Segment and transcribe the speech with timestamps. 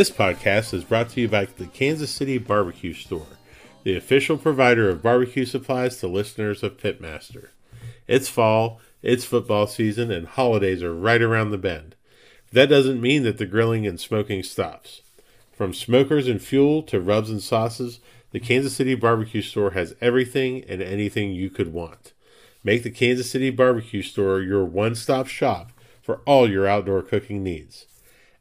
[0.00, 3.36] This podcast is brought to you by the Kansas City Barbecue Store,
[3.84, 7.48] the official provider of barbecue supplies to listeners of Pitmaster.
[8.08, 11.96] It's fall, it's football season, and holidays are right around the bend.
[12.50, 15.02] That doesn't mean that the grilling and smoking stops.
[15.52, 20.64] From smokers and fuel to rubs and sauces, the Kansas City Barbecue Store has everything
[20.66, 22.14] and anything you could want.
[22.64, 27.42] Make the Kansas City Barbecue Store your one stop shop for all your outdoor cooking
[27.42, 27.84] needs.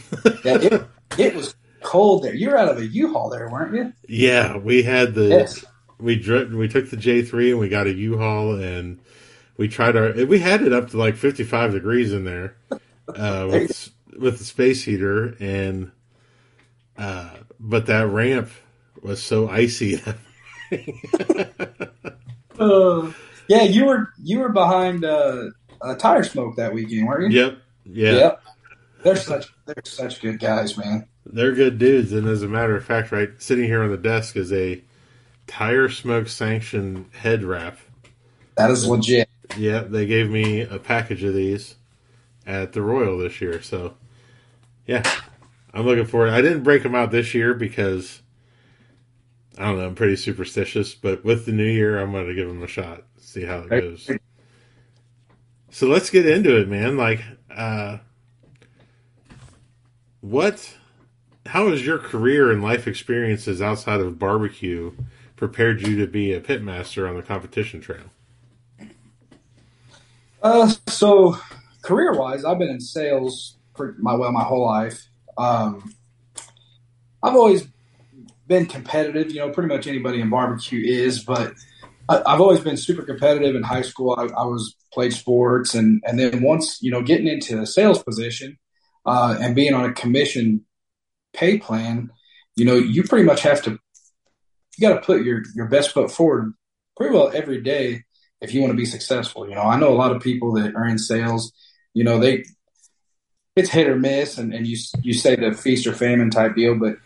[0.44, 0.86] Yeah, it,
[1.18, 2.34] it was cold there.
[2.34, 3.92] You were out of a U-Haul there, weren't you?
[4.08, 5.64] yeah, we had the Yes.
[5.98, 8.98] we dri- we took the J three and we got a U Haul and
[9.56, 12.56] we tried our we had it up to like fifty five degrees in there
[13.14, 15.90] uh, with with the space heater and
[16.98, 18.50] uh, but that ramp
[19.02, 20.00] was so icy.
[22.58, 23.12] Uh,
[23.48, 25.50] yeah, you were you were behind uh,
[25.82, 27.38] uh, tire smoke that weekend, weren't you?
[27.44, 28.42] yep, yeah, Yep.
[29.06, 31.06] They're such they're such good guys, man.
[31.24, 32.12] they're good dudes.
[32.12, 34.82] And as a matter of fact, right sitting here on the desk is a
[35.46, 37.78] tire smoke sanctioned head wrap.
[38.56, 39.28] That is legit.
[39.56, 41.76] Yeah, they gave me a package of these
[42.48, 43.62] at the Royal this year.
[43.62, 43.94] So,
[44.88, 45.08] yeah,
[45.72, 46.30] I'm looking forward.
[46.30, 48.22] I didn't break them out this year because
[49.56, 49.86] I don't know.
[49.86, 53.04] I'm pretty superstitious, but with the new year, I'm going to give them a shot.
[53.18, 54.10] See how it goes.
[55.70, 56.96] So let's get into it, man.
[56.96, 57.22] Like,
[57.54, 57.98] uh,
[60.30, 60.74] what?
[61.46, 64.92] How has your career and life experiences outside of barbecue
[65.36, 68.10] prepared you to be a pitmaster on the competition trail?
[70.42, 71.36] Uh, so
[71.82, 75.06] career wise, I've been in sales for my well my whole life.
[75.38, 75.94] Um,
[77.22, 77.66] I've always
[78.48, 79.30] been competitive.
[79.30, 81.54] You know, pretty much anybody in barbecue is, but
[82.08, 84.16] I, I've always been super competitive in high school.
[84.18, 88.02] I, I was played sports, and and then once you know getting into a sales
[88.02, 88.58] position
[89.06, 90.64] uh, and being on a commission
[91.32, 92.10] pay plan,
[92.56, 93.78] you know, you pretty much have to
[94.76, 96.52] you got to put your your best foot forward
[96.96, 98.04] pretty well every day
[98.40, 99.48] if you want to be successful.
[99.48, 101.52] You know, I know a lot of people that are in sales.
[101.94, 102.44] You know, they
[103.54, 106.74] it's hit or miss, and, and you you say the feast or famine type deal,
[106.74, 106.96] but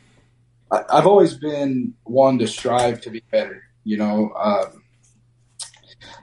[0.70, 3.62] I, I've always been one to strive to be better.
[3.84, 4.82] You know, um,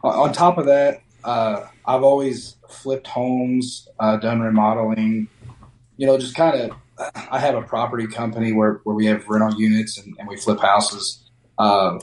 [0.03, 5.29] on on top of that, uh, I've always flipped homes, uh, done remodeling.
[5.97, 6.77] You know, just kind of.
[7.31, 10.59] I have a property company where, where we have rental units and, and we flip
[10.59, 11.29] houses.
[11.59, 11.99] Um,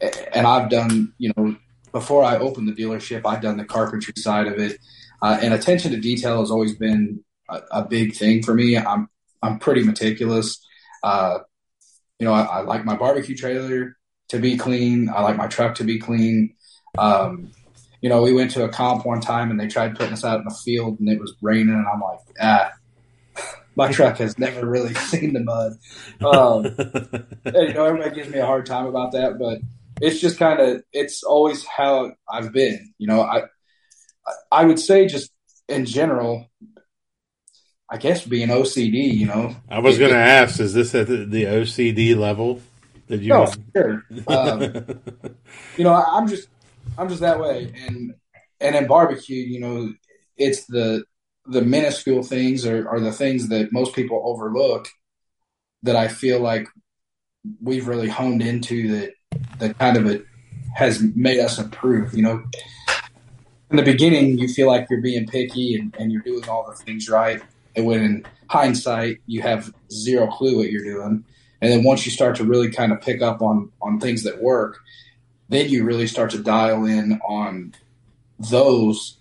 [0.00, 1.56] and I've done, you know,
[1.92, 4.78] before I opened the dealership, I've done the carpentry side of it.
[5.22, 8.76] Uh, and attention to detail has always been a, a big thing for me.
[8.76, 9.08] I'm
[9.42, 10.62] I'm pretty meticulous.
[11.02, 11.38] Uh,
[12.18, 13.96] you know, I, I like my barbecue trailer
[14.28, 15.08] to be clean.
[15.08, 16.54] I like my truck to be clean.
[16.98, 17.50] Um,
[18.00, 20.38] you know, we went to a comp one time and they tried putting us out
[20.38, 22.72] in the field and it was raining and I'm like, ah,
[23.76, 25.72] my truck has never really seen the mud.
[26.24, 26.66] Um,
[27.44, 29.58] and, you know, everybody gives me a hard time about that, but
[30.00, 32.92] it's just kind of it's always how I've been.
[32.98, 33.42] You know, I
[34.50, 35.30] I would say just
[35.68, 36.46] in general,
[37.90, 39.14] I guess being OCD.
[39.14, 42.60] You know, I was going to ask, is this at the, the OCD level
[43.06, 43.28] that you?
[43.28, 44.02] no, sure.
[44.26, 44.60] Um,
[45.76, 46.48] you know, I- I'm just
[46.98, 48.14] I'm just that way, and
[48.60, 49.92] and in barbecue, you know,
[50.36, 51.04] it's the
[51.48, 54.88] the minuscule things are, are the things that most people overlook
[55.82, 56.68] that I feel like
[57.60, 59.12] we've really honed into that
[59.58, 60.24] that kind of it
[60.74, 62.14] has made us improve.
[62.14, 62.44] You know,
[63.70, 66.76] in the beginning, you feel like you're being picky and, and you're doing all the
[66.76, 67.40] things right,
[67.74, 71.24] and when in hindsight, you have zero clue what you're doing.
[71.60, 74.42] And then once you start to really kind of pick up on on things that
[74.42, 74.78] work,
[75.48, 77.74] then you really start to dial in on
[78.38, 79.18] those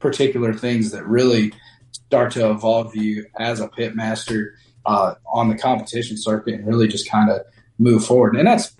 [0.00, 1.52] particular things that really
[1.92, 4.54] start to evolve you as a pit master
[4.86, 7.42] uh, on the competition circuit and really just kind of
[7.78, 8.34] move forward.
[8.36, 8.74] And that's,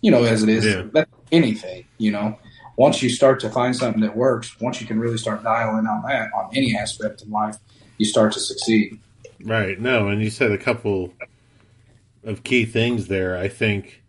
[0.00, 0.84] you know, as it is, Yeah.
[0.92, 2.36] that's anything, you know.
[2.76, 6.02] Once you start to find something that works, once you can really start dialing on
[6.08, 7.56] that on any aspect in life,
[7.98, 8.98] you start to succeed.
[9.44, 9.78] Right.
[9.78, 11.12] No, and you said a couple
[12.24, 13.36] of key things there.
[13.36, 14.02] I think,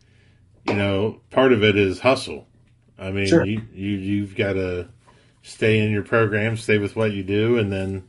[0.65, 2.47] you know, part of it is hustle.
[2.97, 3.45] I mean, Sure.
[3.45, 4.87] you, you you've got to
[5.45, 8.03] stay in your program, stay with what you do, and then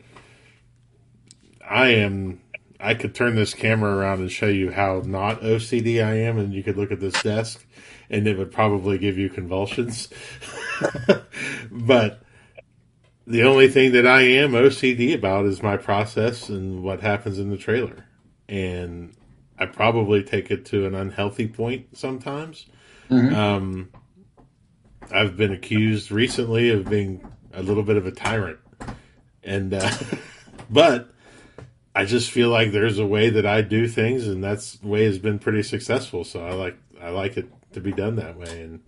[1.68, 2.40] I am.
[2.80, 6.52] I could turn this camera around and show you how not OCD I am, and
[6.52, 7.64] you could look at this desk,
[8.10, 10.08] and it would probably give you convulsions.
[11.70, 12.22] but
[13.26, 17.50] the only thing that I am OCD about is my process and what happens in
[17.50, 18.04] the trailer.
[18.48, 19.14] And
[19.58, 22.66] I probably take it to an unhealthy point sometimes.
[23.10, 23.34] Mhm.
[23.34, 23.88] Um,
[25.12, 28.58] I've been accused recently of being a little bit of a tyrant.
[29.42, 29.90] And, uh,
[30.70, 31.10] but
[31.94, 35.18] I just feel like there's a way that I do things and that's way has
[35.18, 36.24] been pretty successful.
[36.24, 38.62] So I like, I like it to be done that way.
[38.62, 38.82] And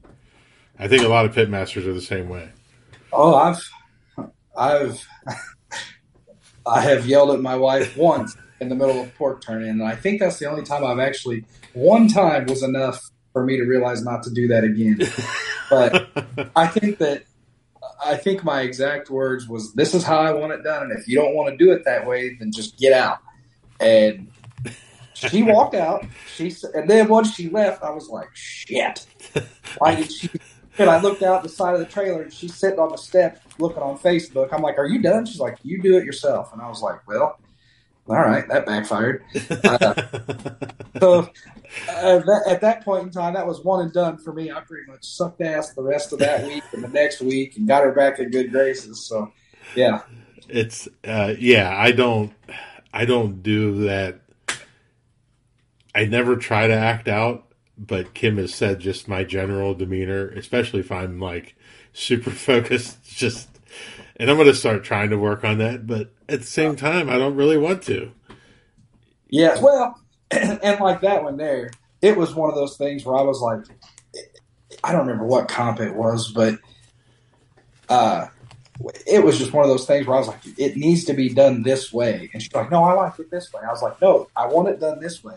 [0.78, 2.50] I think a lot of pit masters are the same way.
[3.12, 3.70] Oh, I've,
[4.56, 5.06] I've,
[6.66, 9.94] I have yelled at my wife once in the middle of pork turning, and I
[9.94, 11.44] think that's the only time I've actually.
[11.72, 13.00] One time was enough
[13.38, 14.98] for me to realize not to do that again.
[15.70, 16.08] But
[16.56, 17.24] I think that
[18.02, 21.06] I think my exact words was, "This is how I want it done, and if
[21.06, 23.18] you don't want to do it that way, then just get out."
[23.78, 24.28] And
[25.12, 26.06] she walked out.
[26.34, 29.06] She and then once she left, I was like, "Shit!"
[29.76, 30.30] Why did she?
[30.78, 33.42] And I looked out the side of the trailer, and she's sitting on the step
[33.58, 34.54] looking on Facebook.
[34.54, 37.06] I'm like, "Are you done?" She's like, "You do it yourself." And I was like,
[37.06, 37.38] "Well,
[38.08, 39.94] all right, that backfired." Uh,
[41.00, 41.20] so
[41.88, 44.50] uh, that, at that point in time, that was one and done for me.
[44.50, 47.68] I pretty much sucked ass the rest of that week and the next week, and
[47.68, 49.06] got her back in good graces.
[49.06, 49.32] So,
[49.74, 50.02] yeah,
[50.48, 52.32] it's uh, yeah i don't
[52.92, 54.20] i don't do that
[55.94, 60.80] i never try to act out but kim has said just my general demeanor especially
[60.80, 61.54] if i'm like
[61.92, 63.57] super focused just
[64.18, 67.08] and i'm going to start trying to work on that but at the same time
[67.08, 68.10] i don't really want to
[69.28, 69.60] yeah.
[69.60, 71.70] Well, and like that one there,
[72.02, 73.64] it was one of those things where I was like,
[74.82, 76.58] I don't remember what comp it was, but
[77.88, 78.26] uh,
[79.06, 81.28] it was just one of those things where I was like, it needs to be
[81.28, 82.30] done this way.
[82.32, 83.62] And she's like, no, I like it this way.
[83.66, 85.34] I was like, no, I want it done this way.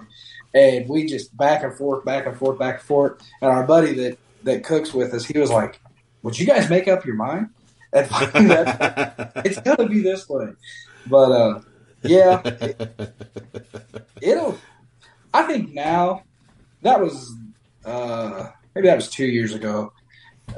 [0.53, 3.21] And we just back and forth, back and forth, back and forth.
[3.41, 5.79] And our buddy that, that cooks with us, he was like,
[6.23, 7.50] would you guys make up your mind?
[7.93, 10.50] And that's, it's going to be this way.
[11.07, 11.62] But, uh,
[12.03, 13.13] yeah, it,
[14.21, 14.57] it'll,
[15.33, 16.24] I think now,
[16.81, 17.33] that was,
[17.86, 19.93] uh, maybe that was two years ago.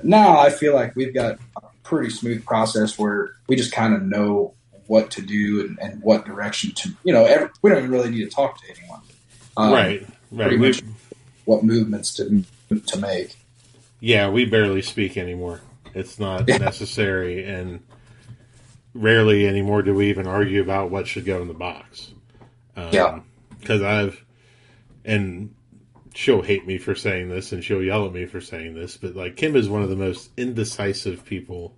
[0.04, 4.04] Now I feel like we've got a pretty smooth process where we just kind of
[4.04, 4.54] know
[4.88, 8.30] what to do and, and what direction to, you know, every, we don't really need
[8.30, 9.02] to talk to anyone.
[9.56, 10.84] Um, right right.
[11.46, 12.44] What movements to
[12.88, 13.36] to make.
[14.00, 15.62] yeah we barely speak anymore
[15.94, 16.58] it's not Yeah.
[16.58, 17.82] necessary and
[18.94, 22.14] rarely anymore do we even argue about what should go in the box
[22.76, 23.20] um, Yeah.
[23.60, 24.24] because I've
[25.06, 25.54] and
[26.14, 29.16] she'll hate me for saying this and she'll yell at me for saying this, but
[29.16, 31.76] like Kim is one of the most indecisive people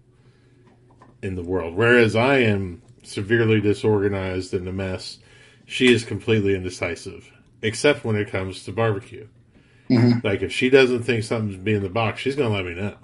[1.22, 1.74] in the world.
[1.74, 5.20] Whereas I am severely disorganized and a mess,
[5.66, 7.32] she is completely indecisive,
[7.62, 9.26] except when it comes to barbecue.
[9.90, 10.24] Mhm.
[10.24, 12.96] Like if she doesn't think something's be in the box, she's gonna let me know.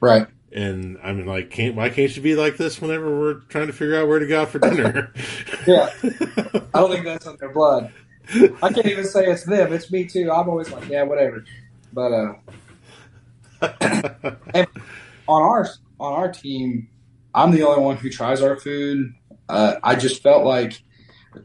[0.00, 0.26] Right.
[0.52, 3.96] And I'm like, can't why can't you be like this whenever we're trying to figure
[3.96, 5.12] out where to go out for dinner?
[5.66, 5.90] Yeah.
[6.72, 7.92] I don't think that's in their blood.
[8.62, 9.72] I can't even say it's them.
[9.72, 10.30] It's me too.
[10.30, 11.44] I'm always like, yeah, whatever.
[11.92, 12.34] But uh,
[15.28, 16.88] on our on our team,
[17.34, 19.12] I'm the only one who tries our food.
[19.48, 20.82] Uh, I just felt like,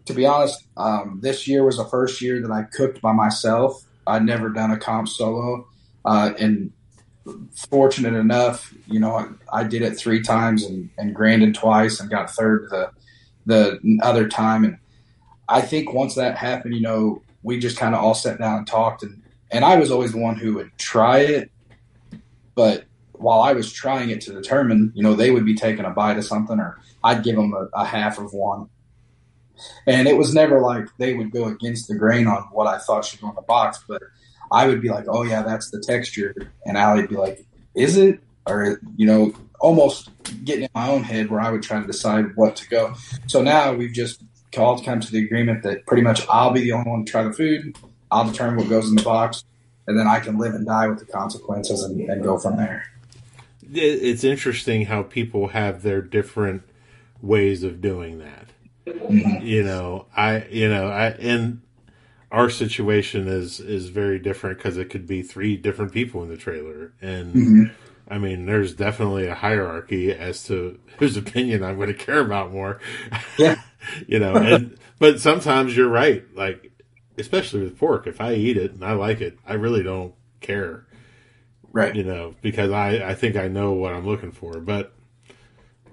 [0.06, 3.84] to be honest, um, this year was the first year that I cooked by myself.
[4.08, 5.68] I'd never done a comp solo,
[6.06, 6.72] uh, and
[7.70, 12.10] fortunate enough, you know, I, I did it three times and, and Grandin twice and
[12.10, 12.92] got third the
[13.46, 14.64] the other time.
[14.64, 14.78] And
[15.50, 18.68] I think once that happened, you know, we just kind of all sat down and
[18.68, 19.04] talked.
[19.04, 21.52] And, and I was always the one who would try it.
[22.56, 25.90] But while I was trying it to determine, you know, they would be taking a
[25.90, 28.70] bite of something or I'd give them a, a half of one.
[29.86, 33.06] And it was never like they would go against the grain on what I thought
[33.06, 34.02] should go in the box, but
[34.52, 36.36] I would be like, oh, yeah, that's the texture.
[36.66, 38.20] And Allie'd be like, is it?
[38.48, 40.10] Or, you know, almost
[40.44, 42.96] getting in my own head where I would try to decide what to go.
[43.28, 44.24] So now we've just
[44.58, 47.24] all come to the agreement that pretty much I'll be the only one to try
[47.24, 47.78] the food.
[48.10, 49.46] I'll determine what goes in the box,
[49.88, 52.86] and then I can live and die with the consequences and, and go from there.
[53.74, 56.64] It's interesting how people have their different
[57.22, 58.48] ways of doing that.
[58.86, 59.46] Mm-hmm.
[59.46, 61.62] You know, I, you know, I, and
[62.32, 66.38] our situation is is very different because it could be three different people in the
[66.38, 67.64] trailer, and mm-hmm.
[68.08, 72.52] I mean, there's definitely a hierarchy as to whose opinion I'm going to care about
[72.52, 72.80] more.
[73.38, 73.62] Yeah.
[74.08, 76.24] you know, and but sometimes you're right.
[76.36, 76.72] Like,
[77.18, 80.86] especially with pork, if I eat it and I like it, I really don't care.
[81.72, 81.96] Right.
[81.96, 84.94] You know, because I I think I know what I'm looking for, but.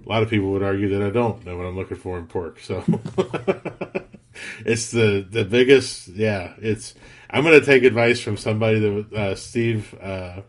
[0.07, 2.29] A lot of people would argue that I don't know what I'm looking for in
[2.29, 2.61] pork.
[2.61, 2.83] So
[4.65, 6.09] it's the the biggest.
[6.09, 6.95] Yeah, it's.
[7.31, 10.41] I'm going to take advice from somebody that uh, Steve, uh,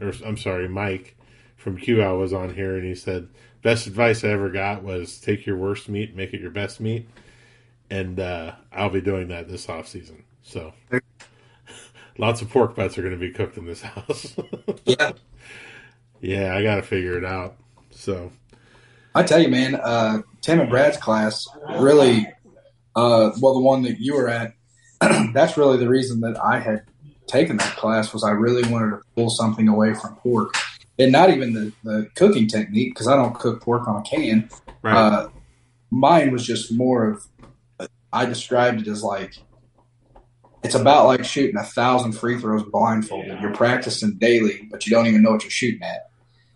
[0.00, 1.16] or I'm sorry, Mike
[1.56, 3.28] from QL was on here, and he said
[3.62, 7.08] best advice I ever got was take your worst meat, make it your best meat,
[7.90, 10.22] and uh, I'll be doing that this off season.
[10.42, 10.72] So
[12.18, 14.36] lots of pork butts are going to be cooked in this house.
[14.84, 15.12] Yeah.
[16.20, 17.56] yeah, I got to figure it out.
[17.90, 18.30] So.
[19.16, 21.48] I tell you, man, uh, Tim and Brad's class
[21.80, 22.28] really,
[22.96, 24.54] uh, well, the one that you were at,
[25.34, 26.82] that's really the reason that I had
[27.26, 30.54] taken that class was I really wanted to pull something away from pork,
[30.98, 34.48] and not even the, the cooking technique because I don't cook pork on a can.
[34.82, 34.96] Right.
[34.96, 35.28] Uh,
[35.90, 39.34] mine was just more of, I described it as like,
[40.62, 43.40] it's about like shooting a thousand free throws blindfolded.
[43.40, 46.10] You're practicing daily, but you don't even know what you're shooting at.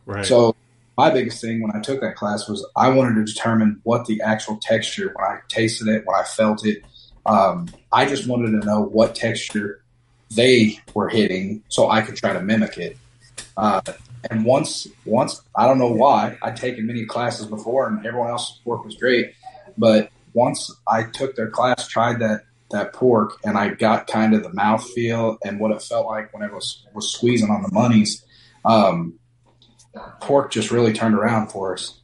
[0.07, 0.25] right.
[0.27, 0.57] So
[1.01, 4.21] my biggest thing when I took that class was I wanted to determine what the
[4.21, 6.85] actual texture when I tasted it, when I felt it.
[7.25, 9.83] Um, I just wanted to know what texture
[10.31, 12.99] they were hitting so I could try to mimic it.
[13.57, 13.81] Uh,
[14.31, 18.61] and once, once I don't know why I'd taken many classes before and everyone else's
[18.63, 19.33] pork was great,
[19.79, 22.43] but once I took their class, tried that
[22.73, 26.33] that pork, and I got kind of the mouth feel and what it felt like
[26.35, 28.23] when I was was squeezing on the monies.
[28.67, 29.19] Um,
[30.21, 32.01] pork just really turned around for us.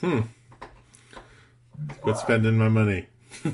[0.00, 0.20] Hmm.
[2.00, 3.06] Quit spending my money.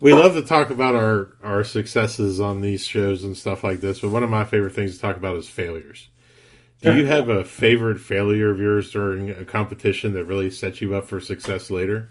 [0.00, 4.00] we love to talk about our, our successes on these shows and stuff like this,
[4.00, 6.08] but one of my favorite things to talk about is failures.
[6.80, 10.96] Do you have a favorite failure of yours during a competition that really set you
[10.96, 12.08] up for success later?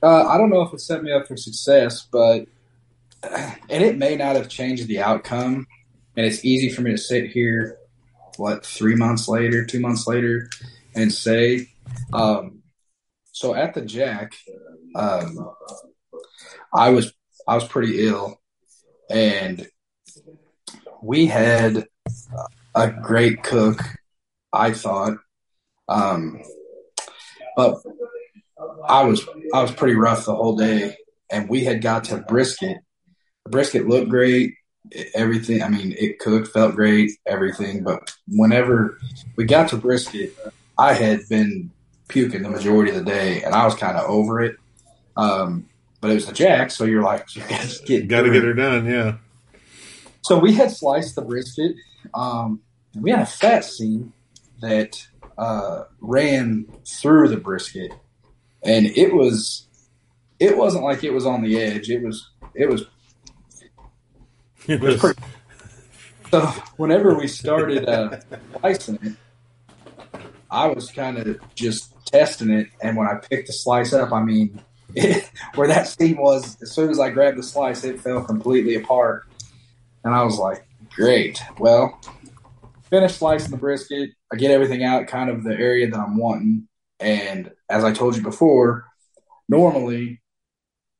[0.00, 2.46] Uh, I don't know if it set me up for success, but
[3.22, 5.66] and it may not have changed the outcome.
[6.16, 7.77] And it's easy for me to sit here,
[8.38, 10.48] what three months later, two months later,
[10.94, 11.68] and say,
[12.12, 12.62] um,
[13.32, 14.32] so at the Jack,
[14.94, 15.50] um,
[16.74, 17.12] I was
[17.46, 18.40] I was pretty ill,
[19.10, 19.68] and
[21.02, 21.86] we had
[22.74, 23.80] a great cook,
[24.52, 25.18] I thought,
[25.88, 26.42] um,
[27.56, 27.76] but
[28.88, 30.96] I was I was pretty rough the whole day,
[31.30, 32.78] and we had got to brisket.
[33.48, 34.54] Brisket looked great,
[35.14, 35.62] everything.
[35.62, 37.82] I mean, it cooked, felt great, everything.
[37.82, 38.98] But whenever
[39.36, 40.36] we got to brisket,
[40.76, 41.70] I had been
[42.08, 44.56] puking the majority of the day, and I was kind of over it.
[45.16, 45.68] Um,
[46.00, 48.44] but it was a jack, so you're like, you got to get Got to get
[48.44, 49.16] her done, yeah.
[50.22, 51.74] So we had sliced the brisket.
[52.14, 52.60] Um,
[52.94, 54.12] and we had a fat seam
[54.60, 57.92] that uh, ran through the brisket,
[58.62, 59.66] and it was
[60.40, 61.90] it wasn't like it was on the edge.
[61.90, 62.84] It was it was
[64.68, 65.22] It was, pretty-
[66.30, 66.40] so.
[66.76, 68.20] Whenever we started uh,
[68.60, 69.14] slicing it,
[70.50, 74.22] I was kind of just testing it, and when I picked the slice up, I
[74.22, 74.60] mean,
[74.94, 78.76] it, where that seam was, as soon as I grabbed the slice, it fell completely
[78.76, 79.26] apart,
[80.04, 81.98] and I was like, "Great, well."
[82.88, 84.10] finish slicing the brisket.
[84.32, 86.68] I get everything out, kind of the area that I'm wanting.
[87.00, 88.86] And as I told you before,
[89.48, 90.20] normally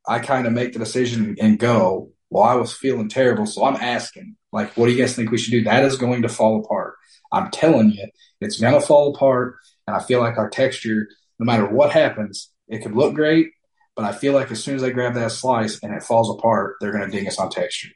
[0.07, 2.13] I kind of make the decision and go.
[2.31, 5.39] Well, I was feeling terrible, so I'm asking, like, what do you guys think we
[5.39, 5.65] should do?
[5.65, 6.95] That is going to fall apart.
[7.33, 8.07] I'm telling you,
[8.41, 9.57] it's gonna fall apart.
[9.87, 11.09] And I feel like our texture,
[11.39, 13.49] no matter what happens, it could look great,
[13.97, 16.77] but I feel like as soon as they grab that slice and it falls apart,
[16.81, 17.89] they're gonna ding us on texture,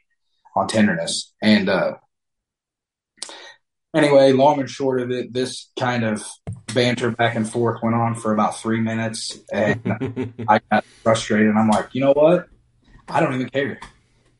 [0.55, 1.33] on tenderness.
[1.41, 1.93] And uh,
[3.95, 6.25] anyway, long and short of it, this kind of
[6.73, 11.49] banter back and forth went on for about three minutes, and I got frustrated.
[11.49, 12.47] And I'm like, you know what?
[13.07, 13.79] I don't even care.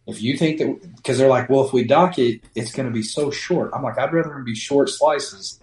[0.05, 2.93] If you think that, because they're like, well, if we dock it, it's going to
[2.93, 3.71] be so short.
[3.73, 5.59] I'm like, I'd rather it be short slices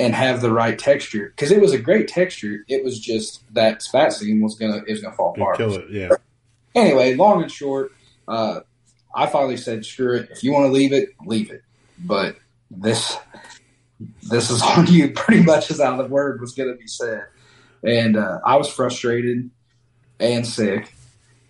[0.00, 2.64] and have the right texture because it was a great texture.
[2.68, 5.58] It was just that seam was gonna it was gonna fall apart.
[5.58, 6.08] kill it, yeah.
[6.74, 7.92] Anyway, long and short,
[8.26, 8.60] uh,
[9.14, 10.30] I finally said, "Screw it.
[10.30, 11.62] If you want to leave it, leave it."
[11.98, 12.36] But
[12.70, 13.16] this
[14.22, 15.10] this is on you.
[15.14, 17.24] Pretty much is how the word was going to be said,
[17.82, 19.50] and uh, I was frustrated
[20.18, 20.94] and sick.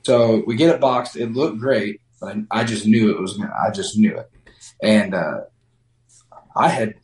[0.03, 1.17] So we get it boxed.
[1.17, 3.41] It looked great, but I just knew it was.
[3.41, 4.31] I just knew it,
[4.83, 5.41] and uh,
[6.57, 6.95] I had.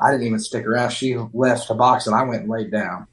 [0.00, 0.90] I didn't even stick around.
[0.90, 3.06] She left the box, and I went and laid down.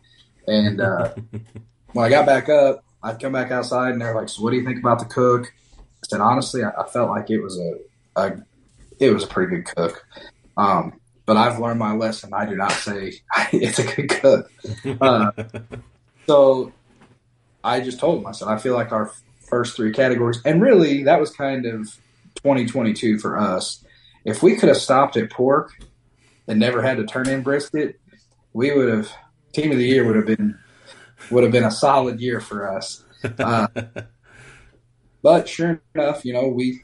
[0.47, 1.13] And uh,
[1.93, 4.57] when I got back up, I'd come back outside, and they're like, "So, what do
[4.57, 7.73] you think about the cook?" I said, "Honestly, I, I felt like it was a,
[8.15, 8.37] a,
[8.99, 10.05] it was a pretty good cook."
[10.57, 12.33] Um, but I've learned my lesson.
[12.33, 13.13] I do not say
[13.53, 14.51] it's a good cook.
[14.99, 15.31] Uh,
[16.27, 16.73] so
[17.63, 19.11] I just told him, I said, I feel like our
[19.49, 21.87] first three categories, and really that was kind of
[22.35, 23.83] 2022 for us.
[24.25, 25.71] If we could have stopped at pork
[26.47, 27.99] and never had to turn in brisket,
[28.53, 29.11] we would have
[29.53, 30.57] team of the year would have been
[31.29, 33.03] would have been a solid year for us.
[33.37, 33.67] Uh,
[35.21, 36.81] but sure enough, you know we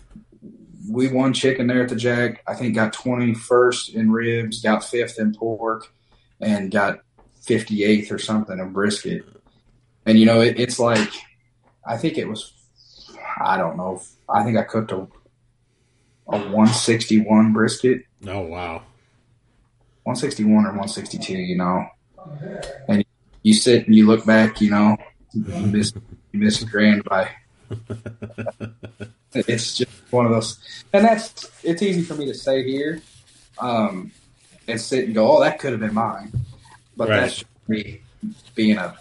[0.88, 2.44] we won chicken there at the Jack.
[2.48, 5.92] I think got 21st in ribs, got fifth in pork,
[6.40, 7.00] and got
[7.48, 9.26] 58th or something in brisket.
[10.08, 11.10] And you know it, it's like
[11.86, 12.54] I think it was
[13.44, 14.02] I don't know.
[14.28, 15.08] I think I cooked a
[16.30, 18.82] a 161 brisket Oh wow.
[20.04, 21.86] 161 or 162, you know.
[22.88, 23.06] And
[23.44, 24.98] you sit and you look back, you know,
[25.34, 25.94] you miss,
[26.32, 27.30] you miss a grand by.
[29.34, 30.58] It's just one of those,
[30.94, 33.02] and that's it's easy for me to say here,
[33.60, 34.12] um,
[34.68, 36.32] and sit and go, oh, that could have been mine,
[36.96, 37.20] but Right.
[37.20, 38.02] that's me
[38.56, 38.96] being a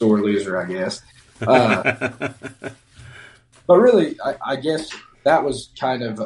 [0.00, 1.02] sore loser, I guess.
[1.40, 2.30] Uh,
[3.66, 4.90] but really, I, I guess
[5.24, 6.20] that was kind of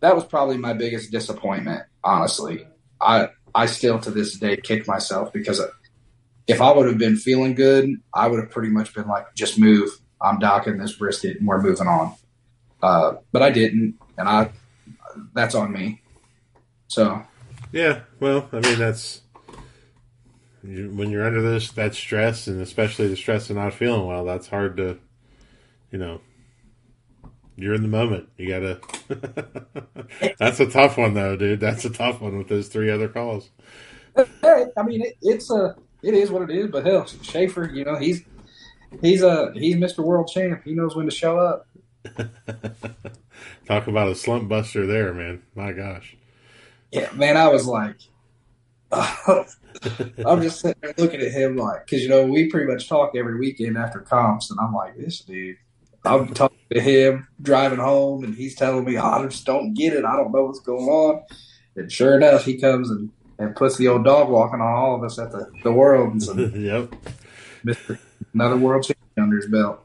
[0.00, 1.82] that was probably my biggest disappointment.
[2.02, 2.66] Honestly,
[3.00, 5.60] I I still to this day kick myself because
[6.46, 9.58] if I would have been feeling good, I would have pretty much been like, just
[9.58, 9.90] move.
[10.20, 12.14] I'm docking this brisket and we're moving on.
[12.82, 14.50] Uh, but I didn't, and I
[15.34, 16.00] that's on me.
[16.88, 17.22] So
[17.72, 19.22] Yeah, well, I mean that's
[20.62, 24.24] you, when you're under this that stress, and especially the stress of not feeling well.
[24.24, 24.98] That's hard to,
[25.90, 26.20] you know.
[27.56, 28.28] You're in the moment.
[28.38, 28.80] You gotta.
[30.38, 31.60] that's a tough one, though, dude.
[31.60, 33.50] That's a tough one with those three other calls.
[34.16, 36.70] I mean, it, it's a, it is what it is.
[36.70, 38.22] But hell, Schaefer, you know, he's
[39.02, 39.98] he's a he's Mr.
[39.98, 40.62] World Champ.
[40.64, 41.66] He knows when to show up.
[43.66, 45.42] Talk about a slump buster there, man.
[45.54, 46.16] My gosh.
[46.90, 47.96] Yeah, man, I was like,
[48.92, 49.44] oh,
[50.26, 53.14] I'm just sitting there looking at him like, because you know we pretty much talk
[53.16, 55.56] every weekend after comps, and I'm like, this dude.
[56.04, 60.04] I'm talking to him driving home, and he's telling me, I just don't get it.
[60.04, 61.22] I don't know what's going on.
[61.76, 65.04] And sure enough, he comes and, and puts the old dog walking on all of
[65.04, 66.94] us at the, the world and yep.
[67.64, 67.98] Mr.
[68.32, 69.84] another world champion under his belt.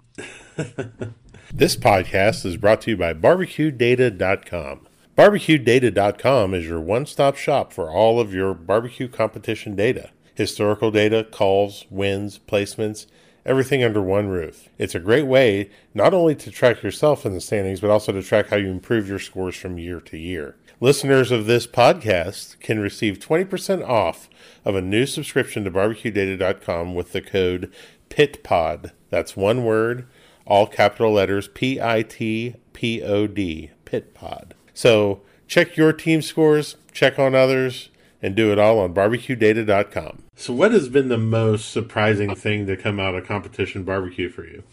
[1.53, 4.87] This podcast is brought to you by BarbecueData.com.
[5.17, 11.25] BarbecueData.com is your one stop shop for all of your barbecue competition data historical data,
[11.31, 13.05] calls, wins, placements,
[13.45, 14.67] everything under one roof.
[14.77, 18.21] It's a great way not only to track yourself in the standings, but also to
[18.21, 20.57] track how you improve your scores from year to year.
[20.81, 24.27] Listeners of this podcast can receive 20% off
[24.65, 27.71] of a new subscription to barbecuedata.com with the code
[28.09, 28.91] PITPOD.
[29.09, 30.05] That's one word,
[30.45, 34.51] all capital letters P I T P O D, PITPOD.
[34.75, 37.89] So check your team scores, check on others,
[38.21, 40.23] and do it all on barbecuedata.com.
[40.35, 44.45] So, what has been the most surprising thing to come out of competition barbecue for
[44.45, 44.63] you?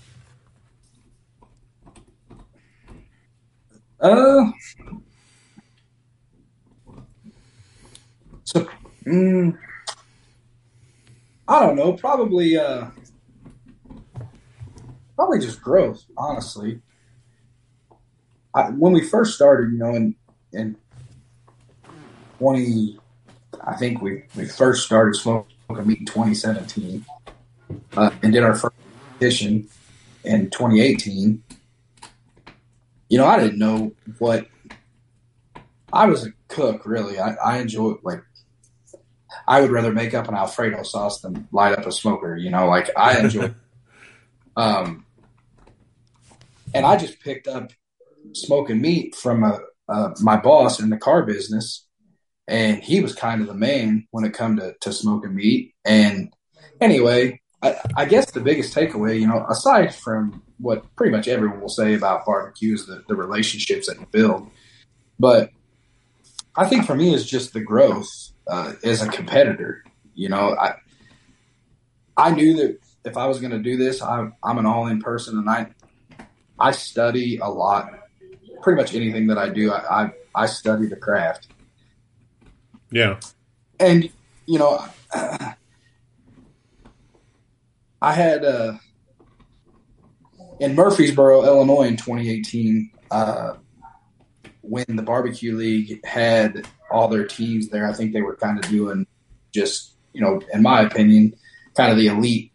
[4.00, 4.50] Uh,
[8.42, 8.68] so,
[9.06, 9.56] mm,
[11.46, 11.92] I don't know.
[11.92, 12.86] Probably, uh,
[15.14, 16.04] probably just growth.
[16.16, 16.80] Honestly,
[18.54, 20.14] I, when we first started, you know, in
[20.52, 20.76] in
[22.38, 22.98] twenty,
[23.64, 25.46] I think we we first started smoking
[25.84, 27.04] meat in twenty seventeen,
[27.96, 28.74] uh, and did our first
[29.08, 29.68] competition
[30.24, 31.42] in twenty eighteen.
[33.08, 34.48] You know, I didn't know what
[35.92, 37.18] I was a cook, really.
[37.18, 38.22] I, I enjoy like
[39.48, 42.36] I would rather make up an Alfredo sauce than light up a smoker.
[42.36, 43.54] You know, like I enjoy.
[44.56, 45.06] um,
[46.74, 47.72] and I just picked up
[48.32, 49.60] smoking meat from a,
[50.20, 51.86] my boss in the car business,
[52.48, 55.74] and he was kind of the man when it come to, to smoking meat.
[55.84, 56.32] And
[56.80, 61.60] anyway, I, I guess the biggest takeaway, you know, aside from what pretty much everyone
[61.60, 64.50] will say about barbecue is the, the relationships that you build,
[65.18, 65.50] but
[66.54, 68.08] I think for me is just the growth
[68.46, 69.84] uh, as a competitor.
[70.14, 70.74] You know, I
[72.16, 75.00] I knew that if I was going to do this, I'm I'm an all in
[75.00, 75.68] person, and I
[76.58, 78.01] I study a lot.
[78.62, 81.48] Pretty much anything that I do, I I, I study the craft,
[82.90, 83.18] Yeah.
[83.80, 84.08] and
[84.46, 84.84] you know,
[88.00, 88.74] I had uh,
[90.60, 92.90] in Murphysboro, Illinois, in 2018.
[93.10, 93.54] Uh,
[94.62, 98.70] when the barbecue league had all their teams there, I think they were kind of
[98.70, 99.06] doing
[99.52, 101.34] just, you know, in my opinion,
[101.74, 102.52] kind of the elite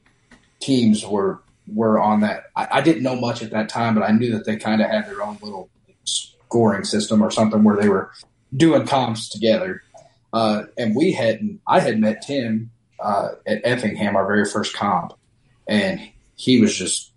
[0.59, 2.45] teams were were on that.
[2.55, 4.89] I, I didn't know much at that time, but I knew that they kind of
[4.89, 5.69] had their own little
[6.07, 8.11] scoring system or something where they were
[8.55, 9.83] doing comps together.
[10.33, 15.13] Uh, and we hadn't, I had met Tim uh, at Effingham, our very first comp,
[15.67, 15.99] and
[16.35, 17.11] he was just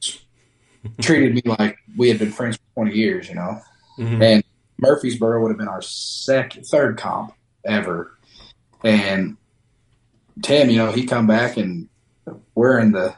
[1.00, 3.60] treated me like we had been friends for 20 years, you know.
[3.98, 4.22] Mhm.
[4.22, 4.44] And
[4.82, 8.16] Murphysboro would have been our second, third comp ever.
[8.82, 9.36] And
[10.42, 11.88] Tim, you know, he come back and
[12.54, 13.14] we're in the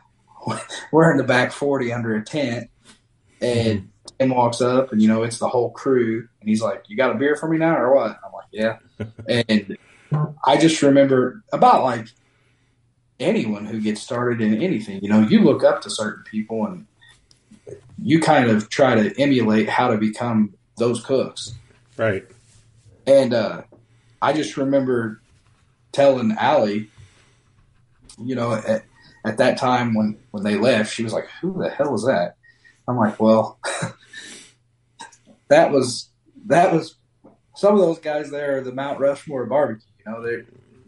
[0.92, 2.68] we're in the back forty under a tent,
[3.40, 6.96] and Tim walks up and you know it's the whole crew, and he's like, "You
[6.96, 8.78] got a beer for me now or what?" I'm like, "Yeah,"
[9.28, 9.76] and
[10.46, 12.08] I just remember about like
[13.20, 16.86] anyone who gets started in anything, you know, you look up to certain people and
[18.02, 21.54] you kind of try to emulate how to become those cooks.
[21.96, 22.24] Right.
[23.06, 23.62] And uh,
[24.20, 25.20] I just remember
[25.92, 26.90] telling Allie,
[28.18, 28.84] you know, at,
[29.24, 32.36] at that time when, when they left, she was like, who the hell is that?
[32.86, 33.58] I'm like, well,
[35.48, 36.10] that was,
[36.46, 36.96] that was
[37.54, 39.86] some of those guys there are the Mount Rushmore barbecue.
[40.04, 40.42] You know, they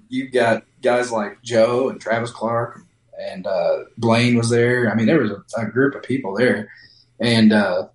[0.08, 2.82] you've got guys like Joe and Travis Clark
[3.18, 4.90] and uh, Blaine was there.
[4.90, 6.70] I mean, there was a, a group of people there.
[7.18, 7.88] And uh,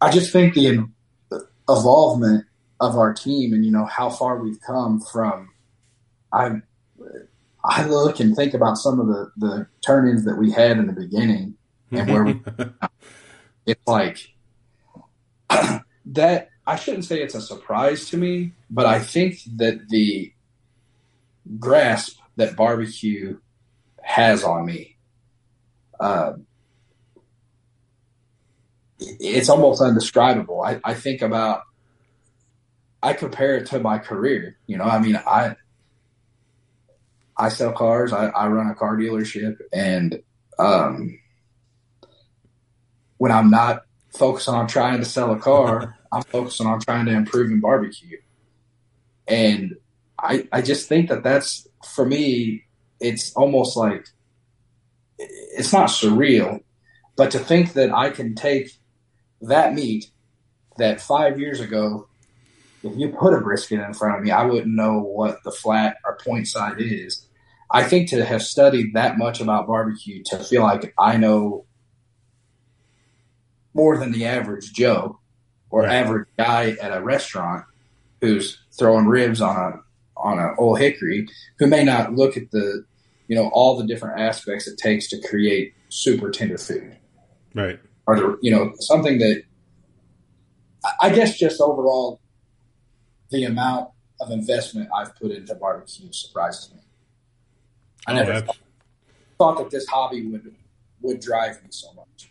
[0.00, 0.86] I just think the
[1.68, 2.46] involvement
[2.80, 5.50] of our team and you know how far we've come from
[6.32, 6.52] I
[7.62, 10.94] I look and think about some of the the turn-ins that we had in the
[10.94, 11.56] beginning
[11.90, 12.40] and where
[13.66, 14.34] it's like
[16.06, 20.32] that I shouldn't say it's a surprise to me, but I think that the
[21.58, 23.38] grasp that barbecue
[24.02, 24.96] has on me
[26.00, 26.32] uh,
[28.98, 30.62] it's almost undescribable.
[30.62, 31.62] I, I think about,
[33.02, 34.56] I compare it to my career.
[34.66, 35.56] You know, I mean, I,
[37.36, 38.12] I sell cars.
[38.12, 40.22] I, I run a car dealership, and
[40.58, 41.18] um,
[43.20, 43.82] when I'm not
[44.14, 48.16] focusing on trying to sell a car, I'm focusing on trying to improve in barbecue.
[49.28, 49.76] And
[50.18, 52.64] I, I just think that that's for me.
[52.98, 54.06] It's almost like
[55.18, 56.62] it's not surreal,
[57.14, 58.70] but to think that I can take
[59.42, 60.10] that meat
[60.78, 62.08] that five years ago,
[62.82, 65.98] if you put a brisket in front of me, I wouldn't know what the flat
[66.06, 67.26] or point side is.
[67.70, 71.66] I think to have studied that much about barbecue to feel like I know
[73.74, 75.18] more than the average Joe
[75.70, 77.64] or average guy at a restaurant
[78.20, 79.80] who's throwing ribs on a
[80.16, 81.26] on a Ole Hickory
[81.58, 82.84] who may not look at the
[83.28, 86.96] you know all the different aspects it takes to create super tender food
[87.54, 87.78] Right.
[88.06, 89.42] or the you know something that
[91.00, 92.20] I- guess just overall
[93.30, 96.80] the amount of investment I've put into barbecue surprises me.
[98.06, 98.58] I oh, never Oh, abs-
[99.38, 100.54] thought that this hobby would
[101.02, 102.29] would drive me so much.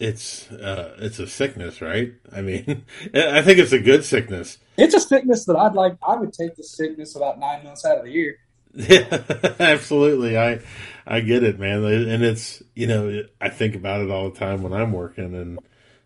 [0.00, 2.14] It's uh, it's a sickness, right?
[2.34, 2.84] I mean,
[3.14, 4.56] I think it's a good sickness.
[4.78, 5.96] It's a sickness that I'd like.
[6.02, 8.38] I would take the sickness about nine months out of the year.
[8.72, 9.24] Yeah,
[9.58, 10.38] absolutely.
[10.38, 10.60] I
[11.04, 11.82] I get it, man.
[11.84, 15.58] And it's you know I think about it all the time when I'm working, and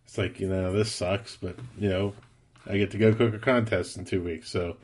[0.06, 2.14] it's like you know this sucks, but you know
[2.66, 4.78] I get to go cook a contest in two weeks, so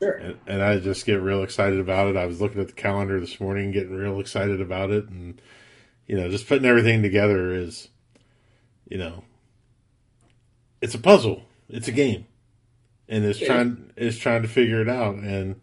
[0.00, 0.14] Sure.
[0.14, 2.16] and, and I just get real excited about it.
[2.16, 5.40] I was looking at the calendar this morning, getting real excited about it, and
[6.08, 7.86] you know just putting everything together is
[8.92, 9.24] you know
[10.82, 12.26] it's a puzzle, it's a game,
[13.08, 13.46] and it's Yeah.
[13.46, 15.60] trying it's trying to figure it out and.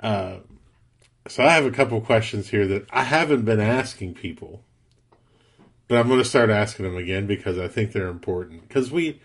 [0.00, 0.38] Uh,
[1.28, 4.64] so I have a couple questions here that I haven't been asking people,
[5.86, 8.66] but I'm going to start asking them again because I think they're important.
[8.66, 9.20] Because we,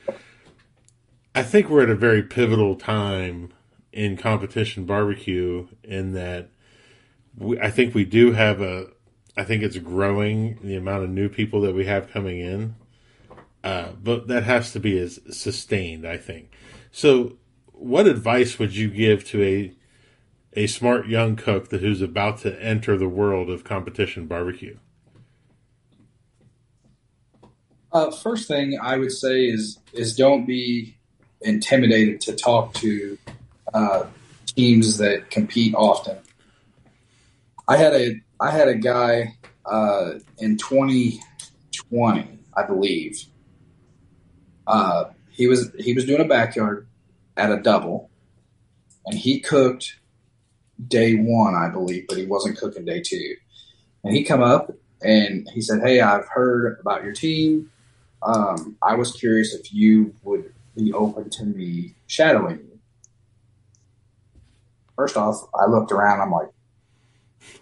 [1.34, 3.54] I think we're at a very pivotal time
[3.94, 6.50] in competition barbecue in that
[7.38, 8.88] we, I think we do have a.
[9.38, 12.76] I think it's growing the amount of new people that we have coming in,
[13.66, 16.08] uh, but that has to be as sustained.
[16.08, 16.52] I think.
[16.92, 17.38] So,
[17.72, 19.74] what advice would you give to a
[20.54, 24.78] a smart young cook that who's about to enter the world of competition barbecue?
[27.92, 30.96] Uh, first thing I would say is is don't be
[31.42, 33.18] intimidated to talk to
[33.74, 34.06] uh,
[34.46, 36.18] teams that compete often.
[37.68, 39.34] I had a I had a guy
[39.66, 43.26] uh, in 2020, I believe.
[44.68, 46.88] Uh, he was he was doing a backyard
[47.38, 48.10] at a double,
[49.06, 49.98] and he cooked
[50.88, 53.36] day one, I believe, but he wasn't cooking day two.
[54.04, 57.72] And he come up and he said, "Hey, I've heard about your team.
[58.24, 62.80] Um, I was curious if you would be open to me shadowing you."
[64.96, 66.22] First off, I looked around.
[66.22, 66.50] I'm like,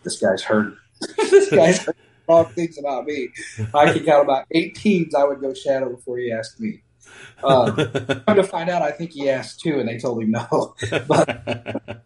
[0.04, 0.78] "This guy's heard.
[1.18, 1.96] this guy's heard
[2.28, 3.30] wrong things about me.
[3.74, 6.82] I could count about eight teams I would go shadow before he asked me."
[7.44, 7.72] Uh,
[8.26, 10.76] come to find out, I think he asked too, and they told him no.
[11.08, 12.04] But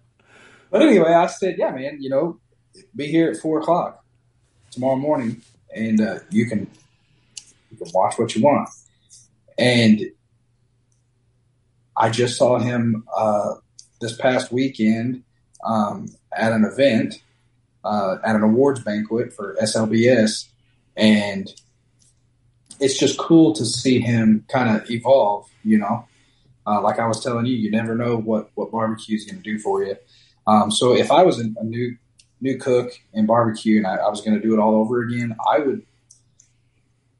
[0.69, 2.39] but anyway, I said, yeah, man, you know,
[2.95, 4.03] be here at four o'clock
[4.71, 5.41] tomorrow morning,
[5.75, 6.67] and uh, you can
[7.71, 8.69] you can watch what you want.
[9.57, 10.01] And
[11.95, 13.55] I just saw him uh,
[14.01, 15.23] this past weekend
[15.65, 17.21] um, at an event
[17.83, 20.47] uh, at an awards banquet for SLBS,
[20.95, 21.49] and
[22.79, 25.47] it's just cool to see him kind of evolve.
[25.63, 26.07] You know,
[26.65, 29.43] uh, like I was telling you, you never know what what barbecue is going to
[29.43, 29.95] do for you.
[30.45, 31.97] Um, so if I was a, a new
[32.39, 35.35] new cook in barbecue and I, I was going to do it all over again,
[35.51, 35.83] I would.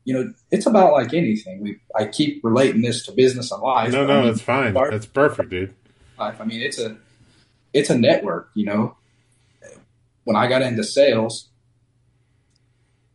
[0.05, 1.59] You know, it's about like anything.
[1.61, 3.91] We I keep relating this to business and life.
[3.91, 4.73] no, but I no, mean, that's fine.
[4.73, 5.73] bar- That's perfect, dude.
[6.17, 6.39] life.
[6.39, 6.95] I mean, it's a
[7.73, 8.49] it's a network.
[8.53, 8.95] You know,
[10.23, 11.49] when I got into sales,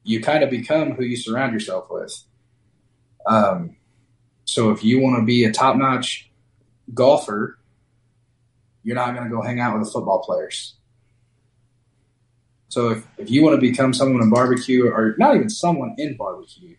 [0.05, 2.13] you kind of become who you surround yourself with.
[3.27, 3.77] Um,
[4.45, 6.31] so if you want to be a top notch
[6.95, 7.59] golfer,
[8.83, 10.75] you're not going to go hang out with the football players.
[12.69, 16.17] So if, if you want to become someone in barbecue, or not even someone in
[16.17, 16.77] barbecue,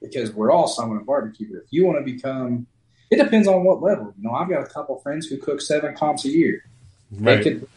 [0.00, 2.66] because we're all someone in barbecue, but if you want to become
[3.12, 4.14] it depends on what level.
[4.16, 6.64] You know, I've got a couple friends who cook seven comps a year.
[7.10, 7.68] They could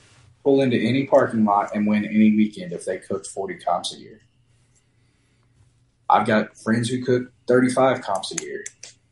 [0.46, 4.00] pull into any parking lot and win any weekend if they cooked 40 comps a
[4.00, 4.22] year.
[6.10, 8.64] I've got friends who cook 35 comps a year.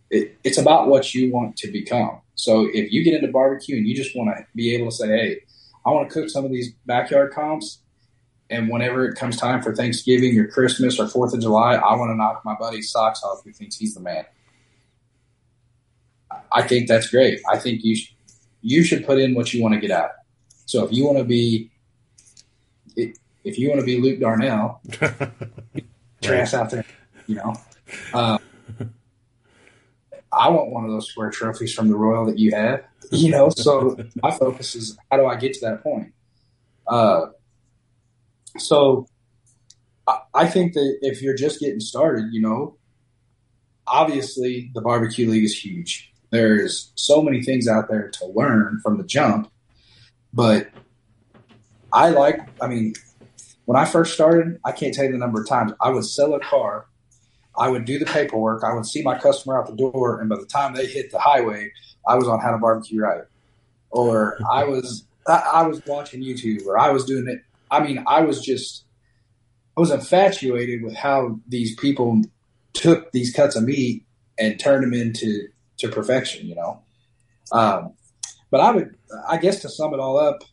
[0.10, 2.22] It, it's about what you want to become.
[2.36, 5.08] So if you get into barbecue and you just want to be able to say,
[5.08, 5.42] hey,
[5.86, 7.80] I want to cook some of these backyard comps,
[8.50, 12.12] and whenever it comes time for Thanksgiving or Christmas or Fourth of July, I want
[12.12, 14.26] to knock my buddy's socks off who thinks he's the man.
[16.52, 17.40] I think that's great.
[17.52, 18.14] I think you sh-
[18.62, 20.12] you should put in what you want to get out.
[20.66, 21.72] So if you want to be
[22.96, 24.82] if if you want to be Luke Darnell,
[26.24, 26.86] trash out there,
[27.28, 27.54] you know.
[28.14, 28.38] Uh,
[30.32, 33.50] I want one of those square trophies from the Royal that you have, you know.
[33.50, 36.14] So my focus is how do I get to that point?
[36.88, 37.28] Uh,
[38.58, 39.08] so
[40.08, 42.78] I, I think that if you're just getting started, you know,
[43.88, 46.12] obviously the barbecue league is huge.
[46.32, 49.52] There's so many things out there to learn from the jump,
[50.34, 50.70] but
[51.92, 52.40] I like.
[52.60, 52.94] I mean,
[53.66, 56.34] when I first started, I can't tell you the number of times I would sell
[56.34, 56.86] a car.
[57.58, 58.64] I would do the paperwork.
[58.64, 61.20] I would see my customer out the door, and by the time they hit the
[61.20, 61.72] highway,
[62.08, 63.24] I was on how to barbecue right,
[63.92, 67.44] or I was I, I was watching YouTube, or I was doing it.
[67.70, 68.86] I mean, I was just
[69.78, 72.22] I was infatuated with how these people
[72.74, 74.04] took these cuts of meat
[74.40, 75.48] and turned them into
[75.78, 76.48] to perfection.
[76.48, 76.82] You know,
[77.52, 77.94] um,
[78.50, 78.96] but I would,
[79.28, 80.44] I guess, to sum it all up,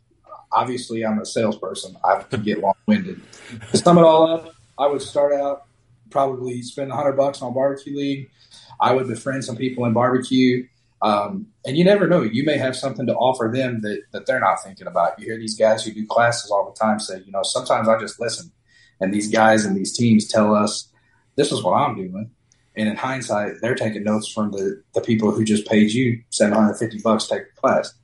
[0.52, 1.96] obviously I'm a salesperson.
[2.04, 3.20] I can get long winded.
[3.70, 5.64] to sum it all up, I would start out
[6.10, 8.30] probably spend a hundred bucks on barbecue league.
[8.80, 10.66] I would befriend some people in barbecue.
[11.02, 14.40] Um, and you never know, you may have something to offer them that, that they're
[14.40, 15.18] not thinking about.
[15.18, 17.98] You hear these guys who do classes all the time say, you know, sometimes I
[17.98, 18.52] just listen
[19.00, 20.88] and these guys and these teams tell us
[21.36, 22.30] this is what I'm doing.
[22.76, 26.98] And in hindsight, they're taking notes from the, the people who just paid you 750
[27.02, 27.94] bucks to take the class.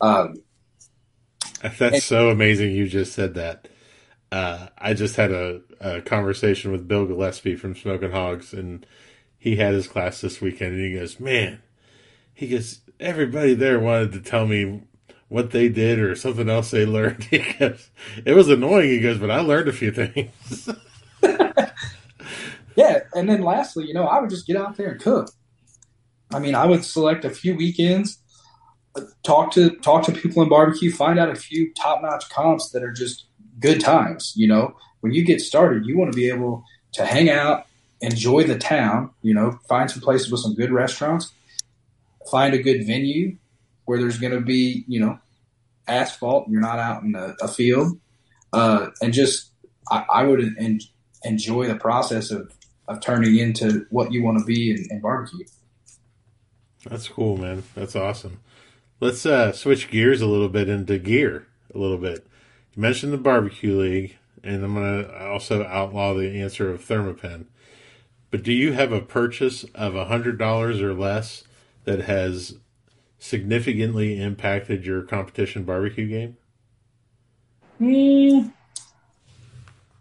[0.00, 0.36] Um,
[1.78, 3.68] That's so amazing you just said that.
[4.30, 8.84] Uh, I just had a, a conversation with Bill Gillespie from Smokin' Hoggz, and
[9.38, 11.62] he had his class this weekend, and he goes, "Man,
[12.34, 14.82] he goes, everybody there wanted to tell me
[15.28, 17.24] what they did or something else they learned.
[17.30, 17.90] He goes,
[18.24, 18.90] it was annoying.
[18.90, 20.68] He goes, but I learned a few things.
[22.76, 23.00] yeah.
[23.14, 25.30] And then lastly, you know, I would just get out there and cook.
[26.32, 28.18] I mean, I would select a few weekends,
[29.22, 32.82] talk to talk to people in barbecue, find out a few top notch comps that
[32.82, 33.26] are just
[33.58, 34.32] good times.
[34.36, 37.66] You know, when you get started, you want to be able to hang out,
[38.00, 39.10] enjoy the town.
[39.22, 41.32] You know, find some places with some good restaurants,
[42.30, 43.36] find a good venue
[43.84, 45.18] where there's going to be you know
[45.88, 46.48] asphalt.
[46.48, 47.98] You're not out in a, a field,
[48.52, 49.50] uh, and just
[49.90, 50.80] I, I would en-
[51.24, 52.52] enjoy the process of
[52.86, 55.46] of turning into what you want to be in, in barbecue.
[56.88, 57.62] That's cool, man.
[57.74, 58.40] That's awesome.
[59.04, 62.26] Let's uh, switch gears a little bit into gear a little bit.
[62.74, 67.44] You mentioned the barbecue league, and I'm going to also outlaw the answer of Thermapen.
[68.30, 71.44] But do you have a purchase of a hundred dollars or less
[71.84, 72.56] that has
[73.18, 76.38] significantly impacted your competition barbecue game,
[77.78, 78.54] Mm,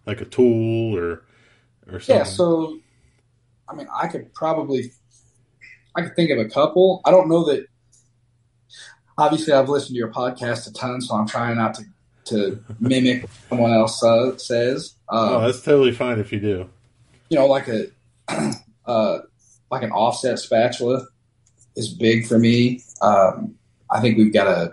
[0.06, 1.26] like a tool or
[1.92, 2.16] or something?
[2.16, 2.80] yeah, so
[3.68, 4.94] I mean, I could probably
[5.94, 7.02] I could think of a couple.
[7.04, 7.68] I don't know that.
[9.18, 11.84] Obviously, I've listened to your podcast a ton, so I'm trying not to
[12.26, 14.96] to mimic what someone else uh, says.
[15.10, 16.70] oh, Uh, that's totally fine if you do.
[17.30, 17.88] you know, like a
[18.86, 19.20] uh,
[19.70, 21.06] like an offset spatula
[21.76, 22.82] is big for me.
[23.02, 23.56] Um,
[23.92, 24.72] I think we've got a,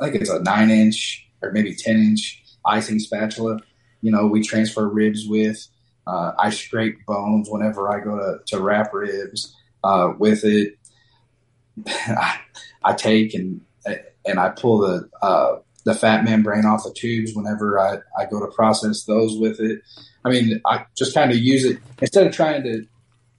[0.00, 3.60] I think it's a nine inch or maybe ten inch icing spatula.
[4.02, 5.66] You know, we transfer ribs with.
[6.06, 10.76] Uh, I scrape bones whenever I go to, to wrap ribs uh, with it.
[11.86, 12.38] I,
[12.82, 13.60] I take and
[14.26, 18.40] and I pull the uh, the fat membrane off the tubes whenever I, I go
[18.40, 19.80] to process those with it.
[20.24, 22.86] I mean, I just kind of use it instead of trying to.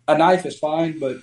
[0.08, 1.18] A knife is fine, but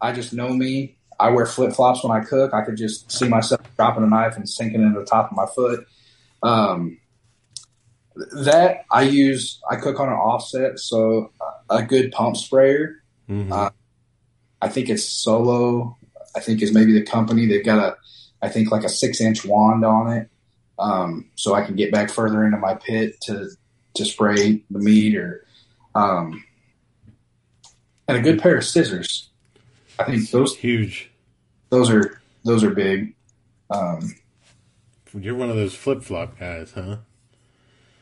[0.00, 0.96] I just know me.
[1.18, 2.54] I wear flip flops when I cook.
[2.54, 5.46] I could just see myself dropping a knife and sinking into the top of my
[5.46, 5.86] foot.
[6.42, 6.98] Um,
[8.44, 11.32] that I use, I cook on an offset, so
[11.68, 13.02] a good pump sprayer.
[13.28, 13.50] Mhm.
[13.50, 13.70] Uh,
[14.62, 15.96] I think it's Solo.
[16.36, 17.46] I think is maybe the company.
[17.46, 17.96] They've got a,
[18.44, 20.28] I think like a six inch wand on it,
[20.78, 23.48] um, so I can get back further into my pit to
[23.94, 25.46] to spray the meat or,
[25.94, 26.44] um,
[28.06, 29.30] and a good pair of scissors.
[29.98, 31.10] I think those Huge.
[31.70, 33.14] those are those are big.
[33.70, 34.14] Um,
[35.18, 36.98] You're one of those flip flop guys, huh?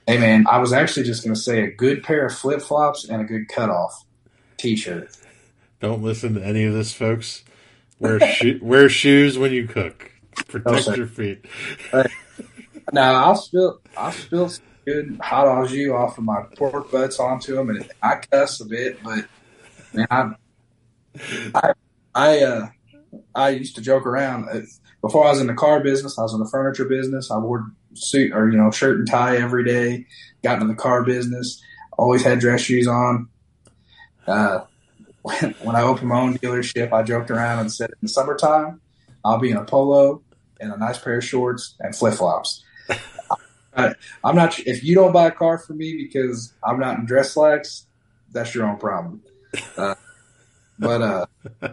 [0.09, 3.09] hey man, I was actually just going to say a good pair of flip flops
[3.09, 4.05] and a good cutoff
[4.57, 5.17] t-shirt.
[5.79, 7.45] Don't listen to any of this, folks.
[8.01, 10.12] Wear sho- wear shoes when you cook.
[10.53, 11.47] Protect your feet.
[12.93, 17.19] Now I'll spill I'll spill some good hot au jus off of my pork butts
[17.21, 19.27] onto them, and I cuss a bit, but
[19.93, 20.35] man, I
[21.55, 21.73] I
[22.15, 22.69] I, uh,
[23.35, 24.49] I used to joke around.
[24.49, 24.61] Uh,
[25.01, 27.31] Before I was in the car business, I was in the furniture business.
[27.31, 30.07] I wore suit or you know shirt and tie every day.
[30.43, 31.63] Got into the car business.
[31.97, 33.29] Always had dress shoes on.
[34.27, 34.61] Uh,
[35.23, 38.81] when, when I opened my own dealership, I joked around and said, in the summertime,
[39.25, 40.21] I'll be in a polo
[40.63, 42.65] and a nice pair of shorts and flip flops.
[43.75, 44.59] I'm not.
[44.61, 47.87] If you don't buy a car for me because I'm not in dress slacks,
[48.31, 49.23] that's your own problem.
[49.77, 49.95] Uh,
[50.79, 51.27] but uh,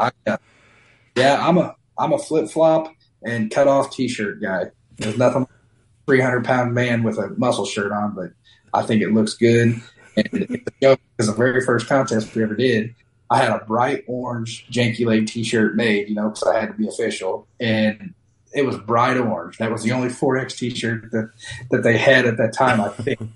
[0.00, 0.36] I, uh,
[1.16, 2.92] yeah, I'm a I'm a flip flop
[3.24, 4.66] and cut off t shirt guy.
[4.96, 5.46] There's nothing
[6.06, 8.30] 300 pound man with a muscle shirt on, but
[8.74, 9.80] I think it looks good.
[10.16, 12.94] And joke because the very first contest we ever did,
[13.30, 16.68] I had a bright orange janky leg t shirt made, you know, because I had
[16.70, 18.12] to be official, and
[18.52, 19.58] it was bright orange.
[19.58, 21.30] That was the only 4X t shirt that
[21.70, 23.20] that they had at that time, I think.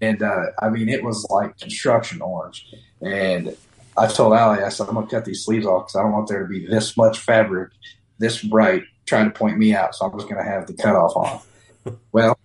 [0.00, 2.66] And uh, I mean, it was like construction orange.
[3.00, 3.56] And
[3.96, 6.28] I told Allie, I said, I'm gonna cut these sleeves off because I don't want
[6.28, 7.70] there to be this much fabric,
[8.18, 9.94] this bright, trying to point me out.
[9.94, 11.98] So I'm just gonna have the cutoff on.
[12.12, 12.38] well,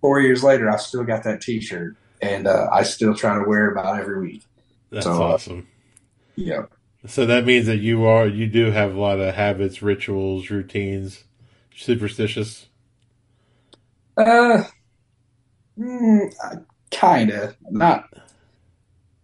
[0.00, 3.68] four years later, I still got that T-shirt, and uh, I still try to wear
[3.68, 4.42] it about every week.
[4.90, 5.68] That's So, uh, awesome.
[6.38, 6.66] Yeah.
[7.04, 11.24] So that means that you are you do have a lot of habits, rituals, routines,
[11.74, 12.68] superstitious.
[14.16, 14.62] Uh,
[15.76, 16.32] mm,
[16.92, 18.04] kind of not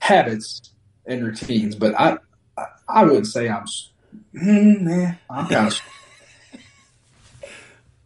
[0.00, 0.72] habits
[1.06, 2.18] and routines, but I
[2.58, 3.64] I, I would say I'm.
[4.34, 5.80] Mm, nah, I'm kind of.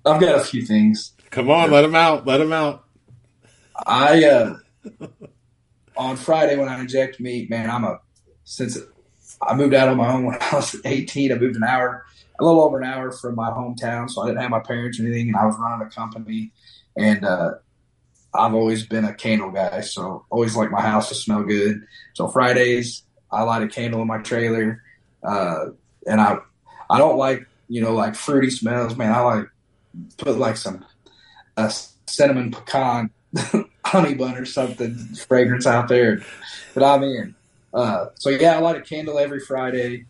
[0.05, 1.15] I've got a few things.
[1.31, 2.27] Come on, let him out.
[2.27, 2.85] Let him out.
[3.87, 4.57] I uh,
[5.97, 8.01] on Friday when I inject meat, man, I'm a
[8.45, 8.79] since
[9.41, 11.33] I moved out on my own when I was 18.
[11.33, 12.05] I moved an hour,
[12.39, 15.05] a little over an hour from my hometown, so I didn't have my parents or
[15.05, 16.53] anything, and I was running a company,
[16.97, 17.55] and uh,
[18.35, 21.83] I've always been a candle guy, so always like my house to smell good.
[22.15, 24.83] So Fridays, I light a candle in my trailer,
[25.23, 25.67] uh,
[26.07, 26.39] and I
[26.91, 29.13] I don't like you know like fruity smells, man.
[29.13, 29.47] I like
[30.19, 30.85] put like some
[31.57, 31.73] a
[32.07, 33.11] cinnamon pecan
[33.85, 34.95] honey bun or something
[35.27, 36.23] fragrance out there
[36.75, 37.35] that I'm in.
[37.73, 40.07] Uh, so yeah, I light a candle every Friday.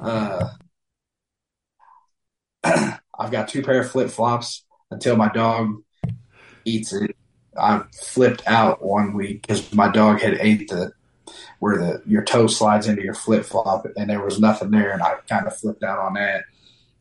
[0.00, 0.48] Uh,
[2.64, 5.82] I've got two pair of flip flops until my dog
[6.64, 7.16] eats it.
[7.56, 10.92] I flipped out one week because my dog had ate the
[11.58, 15.02] where the your toe slides into your flip flop, and there was nothing there, and
[15.02, 16.44] I kind of flipped out on that.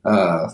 [0.03, 0.51] Uh,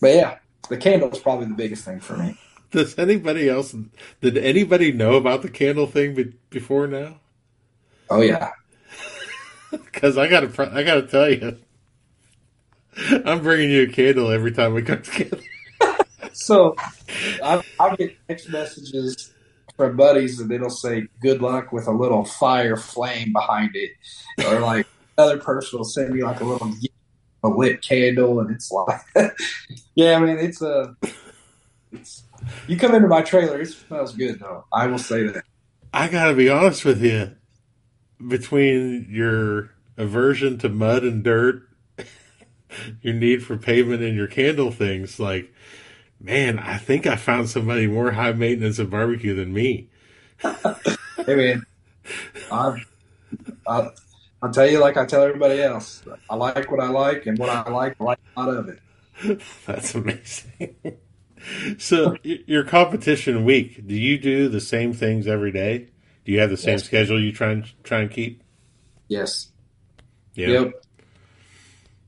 [0.00, 2.38] but yeah, the candle is probably the biggest thing for me.
[2.70, 3.74] Does anybody else?
[4.20, 7.20] Did anybody know about the candle thing be, before now?
[8.10, 8.50] Oh yeah,
[9.70, 11.58] Because I gotta, I gotta tell you,
[13.24, 15.38] I'm bringing you a candle every time we come together.
[16.32, 16.76] So
[17.42, 19.32] I, I'll get text messages
[19.76, 23.92] from buddies and it'll say good luck with a little fire flame behind it.
[24.46, 24.86] Or like
[25.18, 26.72] another person will send me like a little
[27.42, 29.00] a lit candle and it's like
[29.94, 30.94] Yeah, I mean it's a
[31.90, 32.24] it's
[32.66, 34.64] you come into my trailer, it smells good though.
[34.72, 35.44] I will say that.
[35.92, 37.34] I gotta be honest with you.
[38.24, 41.68] Between your aversion to mud and dirt,
[43.02, 45.52] your need for pavement, and your candle things, like,
[46.20, 49.88] man, I think I found somebody more high maintenance of barbecue than me.
[51.26, 51.66] Hey man,
[52.52, 52.84] I,
[53.66, 53.90] I
[54.42, 56.04] I'll tell you like I tell everybody else.
[56.30, 59.40] I like what I like and what I like, I like a lot of it.
[59.66, 60.76] That's amazing.
[61.78, 65.88] so, your competition week, do you do the same things every day?
[66.26, 66.84] Do you have the same Yes.
[66.84, 68.42] schedule you try and try and keep?
[69.06, 69.52] Yes.
[70.34, 70.48] Yeah.
[70.48, 70.72] Yep.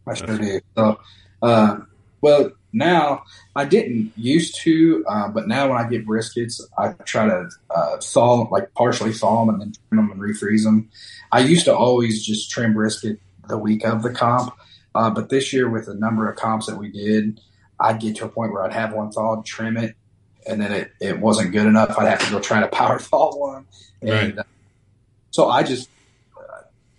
[0.09, 0.61] I sure do.
[0.77, 1.01] So,
[1.41, 1.79] uh,
[2.21, 3.23] well, now
[3.55, 7.99] I didn't used to, uh, but now when I get briskets, I try to uh,
[7.99, 10.91] thaw, like partially thaw them and then trim them and refreeze them.
[11.31, 14.53] I used to always just trim brisket the week of the comp,
[14.97, 17.41] uh, but this year with the number of comps that we did,
[17.79, 19.95] I'd get to a point where I'd have one thawed, trim it,
[20.49, 21.97] and then it, it wasn't good enough.
[21.99, 23.67] I'd have to go try to power fall one.
[24.03, 24.39] And, Right.
[24.39, 24.43] uh,
[25.31, 25.89] so I just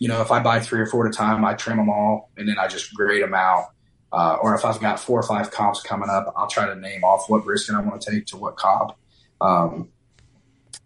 [0.02, 2.30] you know, if I buy three or four at a time, I trim them all
[2.38, 3.72] and then I just grade them out.
[4.14, 7.04] Uh, or if I've got four or five comps coming up, I'll try to name
[7.04, 8.94] off what brisket I want to take to what comp,
[9.42, 9.90] um,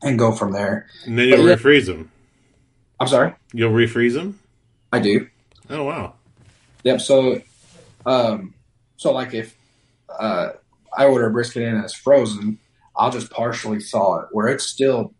[0.01, 0.87] and go from there.
[1.05, 2.11] And then you'll But refreeze them.
[2.99, 4.39] I'm sorry, You'll refreeze them?
[4.91, 5.27] I do.
[5.69, 6.15] Oh, wow.
[6.83, 6.99] Yep.
[7.01, 7.41] So,
[8.05, 8.53] um,
[8.97, 9.55] so like if
[10.09, 10.49] uh,
[10.97, 12.59] I order a brisket in and it's frozen,
[12.95, 15.13] I'll just partially thaw it where it's still,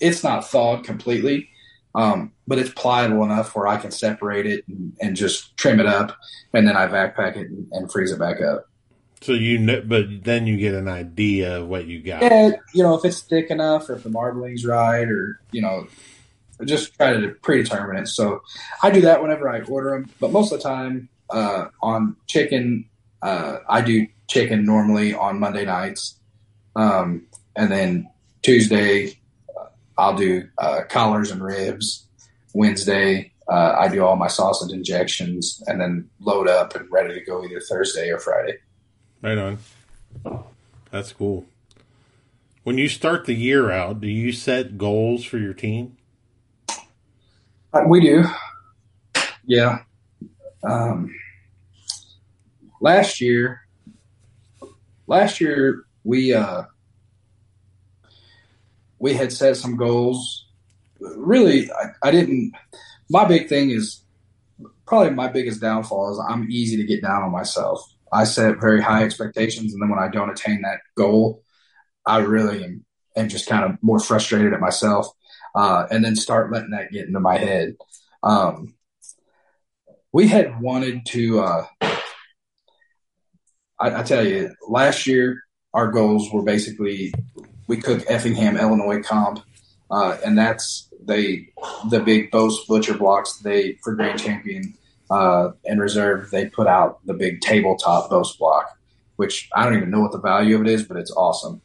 [0.00, 1.50] it's not thawed completely,
[1.94, 5.86] um, but it's pliable enough where I can separate it and, and just trim it
[5.86, 6.16] up,
[6.52, 8.68] and then I backpack it and, and freeze it back up.
[9.20, 12.22] So you know, but then you get an idea of what you got.
[12.22, 15.88] Yeah, you know, if it's thick enough or if the marbling's right or, you know,
[16.64, 18.06] just try to predetermine it.
[18.06, 18.42] So
[18.82, 20.10] I do that whenever I order them.
[20.20, 22.84] But most of the time uh, on chicken,
[23.22, 26.18] uh, I do chicken normally on Monday nights.
[26.76, 28.08] Um, and then
[28.42, 29.18] Tuesday,
[29.56, 29.66] uh,
[29.96, 32.06] I'll do uh, collars and ribs.
[32.54, 37.24] Wednesday, uh, I do all my sausage injections and then load up and ready to
[37.24, 38.58] go either Thursday or Friday.
[39.22, 39.58] Right on.
[40.90, 41.46] That's cool.
[42.62, 45.96] When you start the year out, do you set goals for your team?
[47.72, 48.24] Uh, we do.
[49.44, 49.78] Yeah.
[50.62, 51.14] Um,
[52.80, 53.62] last year,
[55.06, 56.62] last year we uh,
[58.98, 60.46] we had set some goals.
[61.00, 62.52] Really, I, I didn't.
[63.10, 64.02] My big thing is
[64.86, 67.80] probably my biggest downfall is I'm easy to get down on myself.
[68.12, 71.42] I set very high expectations, and then when I don't attain that goal,
[72.06, 72.84] I really am,
[73.16, 75.08] am just kind of more frustrated at myself,
[75.54, 77.76] uh, and then start letting that get into my head.
[78.22, 78.74] Um,
[80.12, 81.40] we had wanted to.
[81.40, 81.66] Uh,
[83.80, 85.42] I, I tell you, last year
[85.74, 87.12] our goals were basically
[87.66, 89.40] we cook Effingham, Illinois comp,
[89.90, 91.48] uh, and that's they
[91.90, 93.38] the big Boos butcher blocks.
[93.38, 94.74] They for Grand Champion
[95.10, 98.76] uh, and Reserve they put out the big tabletop Boos block,
[99.16, 101.60] which I don't even know what the value of it is, but it's awesome.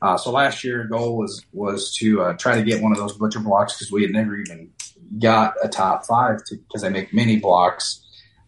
[0.00, 3.16] Uh, so last year, goal was was to uh, try to get one of those
[3.16, 4.70] butcher blocks because we had never even
[5.20, 8.00] got a top five because they make mini blocks.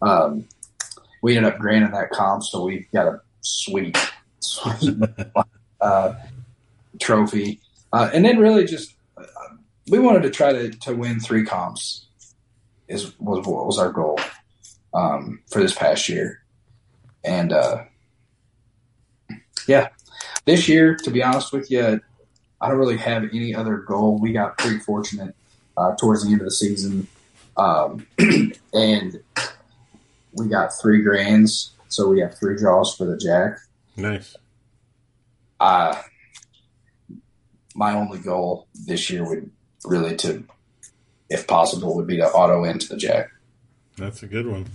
[0.02, 0.48] Um,
[1.24, 3.96] we ended up granting that comp, so we got a sweet,
[4.40, 4.94] sweet
[5.80, 6.12] uh,
[7.00, 7.62] trophy.
[7.94, 9.24] Uh, and then really just uh,
[9.88, 12.08] we wanted to try to, to win three comps
[12.88, 14.20] is was what was our goal
[14.92, 16.42] um, for this past year,
[17.24, 17.84] and uh,
[19.66, 19.88] yeah,
[20.44, 22.02] this year to be honest with you,
[22.60, 24.18] I don't really have any other goal.
[24.18, 25.34] We got pretty fortunate
[25.78, 27.08] uh, towards the end of the season,
[27.56, 28.06] um,
[28.74, 29.22] and
[30.36, 33.58] we got three grains, so we have three draws for the jack.
[33.96, 34.36] Nice.
[35.60, 36.00] Uh,
[37.74, 39.50] my only goal this year would
[39.84, 40.44] really to,
[41.28, 43.30] if possible, would be to auto into the jack.
[43.96, 44.66] That's a good one.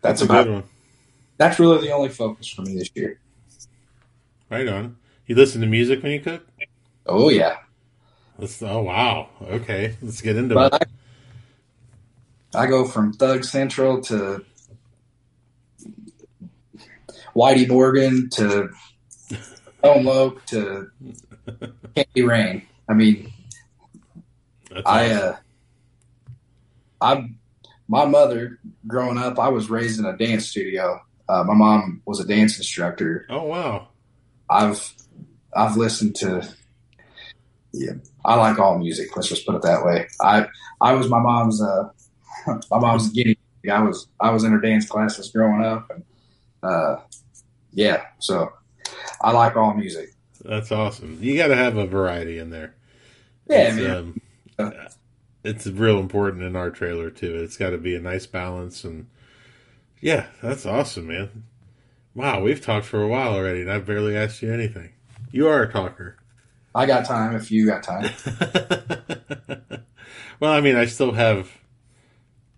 [0.00, 0.62] that's a about good one.
[1.36, 3.18] that's really the only focus for me this year.
[4.50, 4.96] Right on.
[5.26, 6.46] You listen to music when you cook?
[7.06, 7.56] Oh yeah,
[8.38, 9.28] Let's, oh wow.
[9.42, 10.88] Okay, let's get into but it.
[12.54, 14.44] I, I go from Thug Central to
[17.34, 18.70] Whitey Morgan to
[19.78, 20.90] Stone Loke to
[21.94, 22.66] Candy Rain.
[22.88, 23.32] I mean,
[24.70, 25.28] That's I awesome.
[25.28, 25.36] uh,
[27.00, 27.38] I'm
[27.88, 29.38] my mother growing up.
[29.38, 31.00] I was raised in a dance studio.
[31.28, 33.26] Uh, my mom was a dance instructor.
[33.30, 33.88] oh wow.
[34.48, 34.92] I've
[35.56, 36.48] I've listened to
[37.72, 37.92] yeah.
[38.24, 39.14] I like all music.
[39.16, 40.06] Let's just put it that way.
[40.20, 40.46] I
[40.80, 41.88] I was my mom's uh,
[42.70, 43.36] my mom's guinea.
[43.70, 46.04] I was I was in her dance classes growing up, and
[46.62, 46.96] uh,
[47.74, 48.04] yeah.
[48.18, 48.52] So
[49.20, 50.14] I like all music.
[50.44, 51.18] That's awesome.
[51.20, 52.74] You got to have a variety in there.
[53.48, 54.20] Yeah, it's, man.
[54.58, 54.72] um,
[55.42, 57.36] it's real important in our trailer too.
[57.36, 59.06] It's got to be a nice balance, and
[60.00, 61.44] yeah, that's awesome, man.
[62.14, 64.92] Wow, we've talked for a while already, and I've barely asked you anything.
[65.32, 66.16] You are a talker.
[66.74, 68.10] I got time if you got time.
[70.40, 71.50] well, I mean, I still have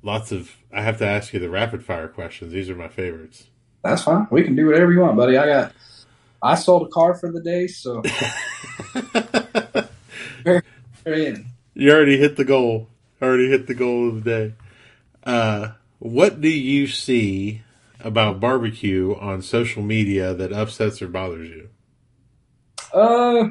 [0.03, 0.57] lots of.
[0.73, 2.53] I have to ask you the rapid fire questions.
[2.53, 3.49] These are my favorites.
[3.87, 4.27] That's fine.
[4.31, 5.39] We can do whatever you want, buddy.
[5.39, 5.73] I got.
[6.43, 8.03] I sold a car for the day, so.
[11.79, 12.89] You already hit the goal.
[13.23, 14.55] Already hit the goal of the day.
[15.25, 15.69] Uh,
[15.99, 17.63] what do you see
[18.01, 21.69] about barbecue on social media that upsets or bothers you?
[22.93, 23.51] Uh,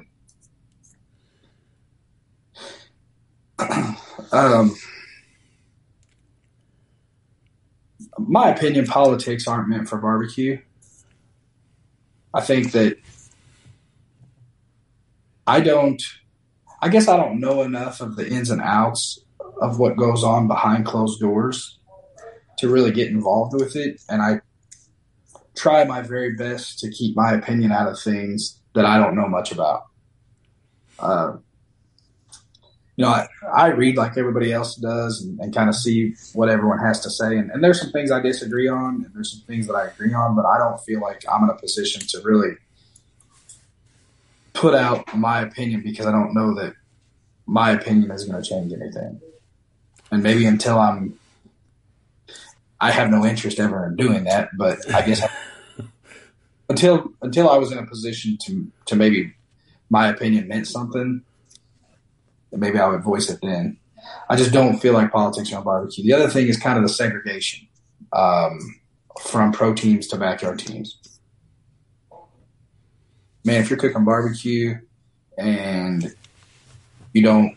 [4.31, 4.75] um,
[8.17, 10.59] my opinion, politics aren't meant for barbecue.
[12.33, 12.97] I think that
[15.47, 16.01] I don't.
[16.81, 19.19] I guess I don't know enough of the ins and outs
[19.61, 21.79] of what goes on behind closed doors
[22.57, 24.41] to really get involved with it, and I
[25.55, 29.27] try my very best to keep my opinion out of things that I don't know
[29.27, 29.85] much about.
[30.99, 31.37] Uh,
[32.95, 36.47] you know, I, I read like everybody else does and, and kind of see what
[36.49, 37.37] everyone has to say.
[37.37, 40.13] And, and there's some things I disagree on, and there's some things that I agree
[40.13, 42.55] on, but I don't feel like I'm in a position to really
[44.53, 46.73] put out my opinion because I don't know that
[47.45, 49.21] my opinion is going to change anything.
[50.11, 51.19] And maybe until I'm,
[52.79, 55.29] I have no interest ever in doing that, but I guess I,
[56.69, 59.33] until until I was in a position to to maybe
[59.89, 61.23] my opinion meant something,
[62.55, 63.77] maybe I would voice it then.
[64.29, 66.03] I just don't feel like politics on barbecue.
[66.03, 67.67] The other thing is kind of the segregation
[68.13, 68.59] um,
[69.21, 70.99] from pro teams to backyard teams.
[73.43, 74.79] Man, if you're cooking barbecue
[75.37, 76.13] and
[77.13, 77.55] you don't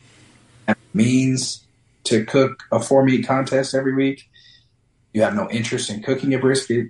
[0.66, 1.64] have means
[2.04, 4.28] to cook a four meat contest every week,
[5.12, 6.88] you have no interest in cooking a brisket,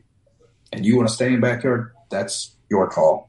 [0.73, 3.28] and you want to stay in backyard, that's your call.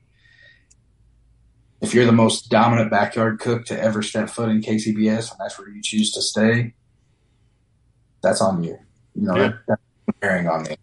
[1.82, 5.58] If you're the most dominant backyard cook to ever step foot in KCBS, and that's
[5.58, 6.74] where you choose to stay,
[8.22, 8.78] that's on you.
[9.16, 9.48] You know, Yeah.
[9.48, 9.60] that,
[10.06, 10.76] that's bearing on me.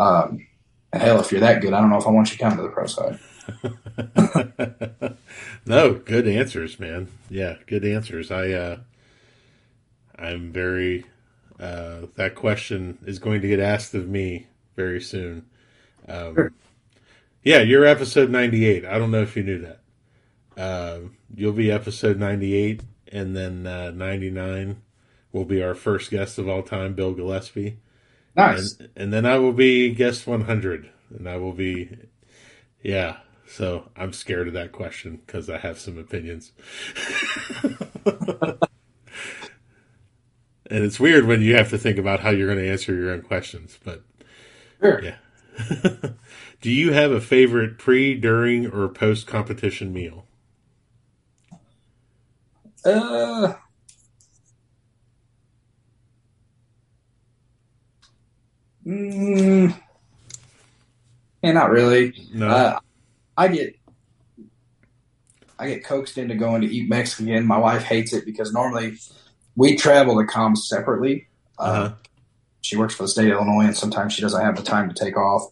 [0.00, 0.46] Um,
[0.92, 2.62] and hell, if you're that good, I don't know if I want you coming to
[2.62, 3.18] the pro side.
[5.66, 7.08] no, good answers, man.
[7.30, 8.30] Yeah, good answers.
[8.30, 8.76] I uh
[10.18, 11.04] I'm very
[11.58, 14.46] uh that question is going to get asked of me
[14.76, 15.46] very soon.
[16.08, 16.52] Um Sure.
[17.42, 18.84] Yeah, you're episode 98.
[18.84, 19.77] I don't know if you knew that.
[20.58, 22.82] Um you'll be episode 98
[23.12, 24.82] and then uh 99
[25.32, 27.78] will be our first guest of all time, Bill Gillespie.
[28.36, 28.76] Nice.
[28.78, 31.96] And, and then I will be guest 100 and I will be
[32.82, 33.18] yeah.
[33.46, 36.52] So I'm scared of that question because I have some opinions.
[40.70, 43.10] and it's weird when you have to think about how you're going to answer your
[43.10, 44.02] own questions, but
[44.80, 45.02] Sure.
[45.02, 45.16] yeah.
[46.60, 50.26] Do you have a favorite pre, during, or post competition meal?
[52.84, 53.54] Uh,
[58.86, 59.74] mm,
[61.42, 62.14] yeah, not really.
[62.32, 62.48] No.
[62.48, 62.78] Uh,
[63.36, 63.76] I get
[65.58, 67.46] I get coaxed into going to eat Mexican.
[67.46, 68.98] My wife hates it because normally
[69.56, 71.28] we travel to comms separately.
[71.58, 71.94] Uh, Uh-huh.
[72.62, 74.94] She works for the state of Illinois, and sometimes she doesn't have the time to
[74.94, 75.44] take off.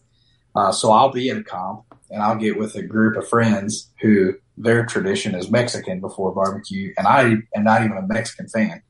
[0.55, 3.91] Uh, so I'll be in a comp, and I'll get with a group of friends
[4.01, 7.21] who their tradition is Mexican before barbecue, and I
[7.55, 8.81] am not even a Mexican fan.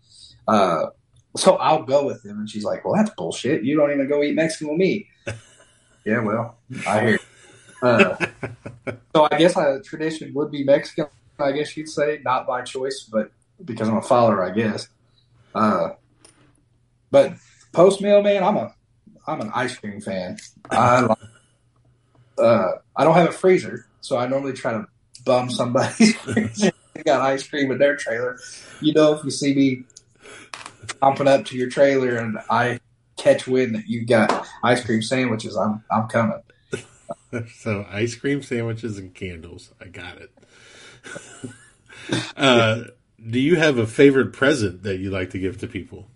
[0.47, 0.87] Uh,
[1.35, 3.63] so I'll go with them, and she's like, "Well, that's bullshit.
[3.63, 5.07] You don't even go eat Mexican with me."
[6.05, 6.57] yeah, well,
[6.87, 7.19] I hear.
[7.81, 8.15] Uh,
[9.15, 11.07] so I guess a tradition would be Mexican.
[11.39, 13.31] I guess you'd say, not by choice, but
[13.63, 14.89] because I'm a follower, I guess.
[15.53, 15.89] Uh,
[17.11, 17.33] but
[17.73, 18.73] post meal, man, I'm a
[19.27, 20.37] I'm an ice cream fan.
[20.71, 21.17] I like,
[22.37, 24.85] uh, I don't have a freezer, so I normally try to
[25.25, 26.71] bum somebody's freezer.
[26.93, 28.39] They got ice cream in their trailer.
[28.81, 29.83] You know, if you see me
[30.99, 32.79] pumping up to your trailer and I
[33.17, 36.41] catch wind that you've got ice cream sandwiches, I'm I'm coming.
[37.55, 39.71] so ice cream sandwiches and candles.
[39.81, 40.31] I got it.
[42.37, 42.83] uh,
[43.29, 46.07] do you have a favorite present that you like to give to people?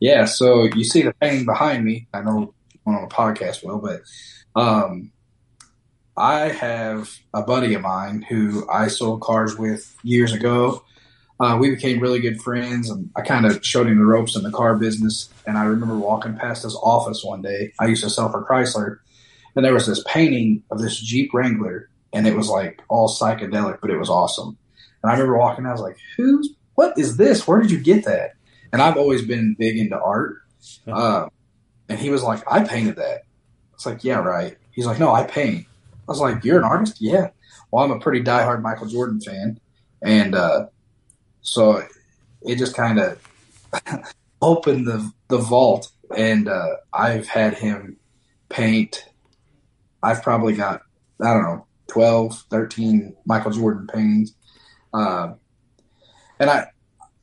[0.00, 2.06] Yeah, so you see the painting behind me.
[2.14, 2.54] I know
[2.86, 4.02] on the podcast well, but
[4.60, 5.12] um,
[6.16, 10.84] I have a buddy of mine who I sold cars with years ago.
[11.38, 14.42] Uh, we became really good friends, and I kind of showed him the ropes in
[14.42, 15.30] the car business.
[15.46, 17.72] And I remember walking past his office one day.
[17.78, 18.98] I used to sell for Chrysler,
[19.56, 23.78] and there was this painting of this Jeep Wrangler, and it was like all psychedelic,
[23.80, 24.58] but it was awesome.
[25.02, 26.50] And I remember walking, I was like, "Who's?
[26.74, 27.46] What is this?
[27.46, 28.32] Where did you get that?"
[28.72, 30.42] And I've always been big into art.
[30.86, 31.28] Uh,
[31.88, 33.22] and he was like, "I painted that."
[33.72, 35.66] It's like, "Yeah, right." He's like, "No, I paint."
[36.10, 37.30] Was like, "You're an artist?" Yeah.
[37.70, 39.60] Well, I'm a pretty diehard Michael Jordan fan,
[40.02, 40.66] and uh,
[41.42, 41.82] so
[42.42, 43.22] it just kind of
[44.42, 47.96] opened the the vault, and uh, I've had him
[48.48, 49.06] paint.
[50.02, 50.82] I've probably got
[51.22, 54.34] I don't know 12, 13 Michael Jordan paintings,
[54.92, 55.34] uh,
[56.38, 56.66] and I,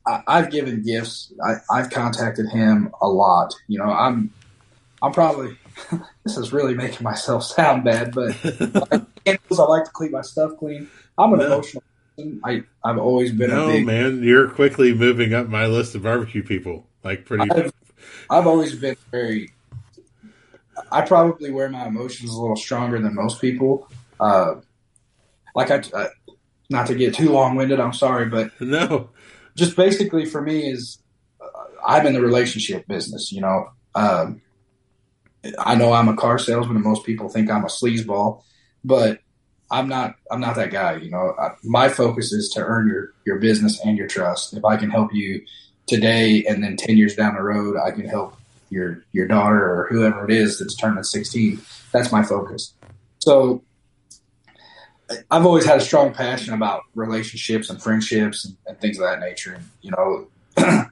[0.06, 1.32] I I've given gifts.
[1.44, 3.54] I, I've contacted him a lot.
[3.66, 4.32] You know, I'm
[5.02, 5.56] I'm probably
[6.24, 8.34] this is really making myself sound bad, but
[9.24, 10.88] candles, I like to keep my stuff clean.
[11.16, 11.46] I'm an No.
[11.46, 11.82] emotional
[12.16, 12.40] person.
[12.44, 16.42] I I've always been a big man, you're quickly moving up my list of barbecue
[16.42, 16.86] people.
[17.04, 17.50] Like pretty.
[17.50, 17.72] I've,
[18.30, 19.52] I've always been very.
[20.92, 23.88] I probably wear my emotions a little stronger than most people.
[24.20, 24.56] Uh,
[25.54, 26.08] like I, uh,
[26.70, 27.80] not to get too long winded.
[27.80, 29.10] I'm sorry, but No.
[29.56, 30.98] just basically for me is
[31.40, 31.46] uh,
[31.86, 33.32] I'm in the relationship business.
[33.32, 34.40] You know, um,
[35.58, 38.42] I know I'm a car salesman, and most people think I'm a sleazeball,
[38.84, 39.20] but
[39.70, 40.16] I'm not.
[40.30, 40.96] I'm not that guy.
[40.96, 44.54] You know, I, my focus is to earn your your business and your trust.
[44.54, 45.42] If I can help you
[45.86, 48.36] today, and then ten years down the road, I can help
[48.70, 51.60] your your daughter or whoever it is that's turning 16.
[51.92, 52.74] That's my focus.
[53.18, 53.62] So.
[55.30, 59.20] I've always had a strong passion about relationships and friendships and, and things of that
[59.20, 59.54] nature.
[59.54, 60.28] And, you know,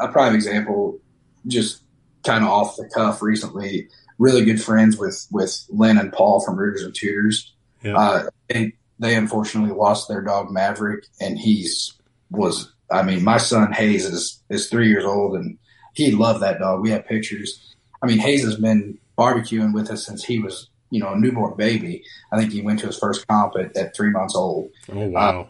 [0.00, 0.98] a prime example,
[1.46, 1.83] just
[2.24, 6.56] kind of off the cuff recently, really good friends with, with Lynn and Paul from
[6.56, 7.52] Rooters and Tutors.
[7.82, 7.96] Yeah.
[7.96, 11.94] Uh, they, they unfortunately lost their dog Maverick and he's
[12.30, 15.58] was, I mean, my son Hayes is, is three years old and
[15.94, 16.80] he loved that dog.
[16.82, 17.74] We have pictures.
[18.02, 21.56] I mean, Hayes has been barbecuing with us since he was, you know, a newborn
[21.56, 22.02] baby.
[22.32, 25.48] I think he went to his first comp at, at three months old Oh wow.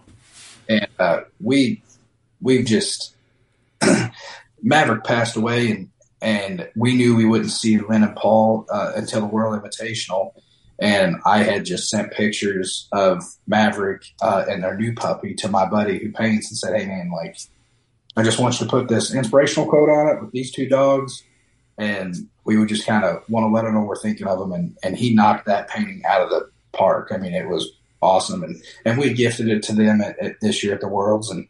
[0.68, 1.82] and uh, we
[2.40, 3.14] we've just
[4.62, 5.90] Maverick passed away, and
[6.24, 10.32] and we knew we wouldn't see Lynn and Paul uh, until the World Invitational,
[10.78, 15.66] and I had just sent pictures of Maverick uh, and their new puppy to my
[15.66, 17.36] buddy who paints and said, "Hey man, like
[18.16, 21.22] I just want you to put this inspirational quote on it with these two dogs."
[21.76, 22.14] And
[22.44, 24.78] we would just kind of want to let her know we're thinking of them, and,
[24.82, 27.10] and he knocked that painting out of the park.
[27.12, 27.70] I mean, it was
[28.00, 31.30] awesome, and and we gifted it to them at, at this year at the Worlds,
[31.30, 31.46] and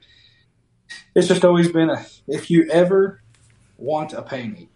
[1.14, 2.04] it's just always been a.
[2.26, 3.20] If you ever
[3.84, 4.68] want a painting,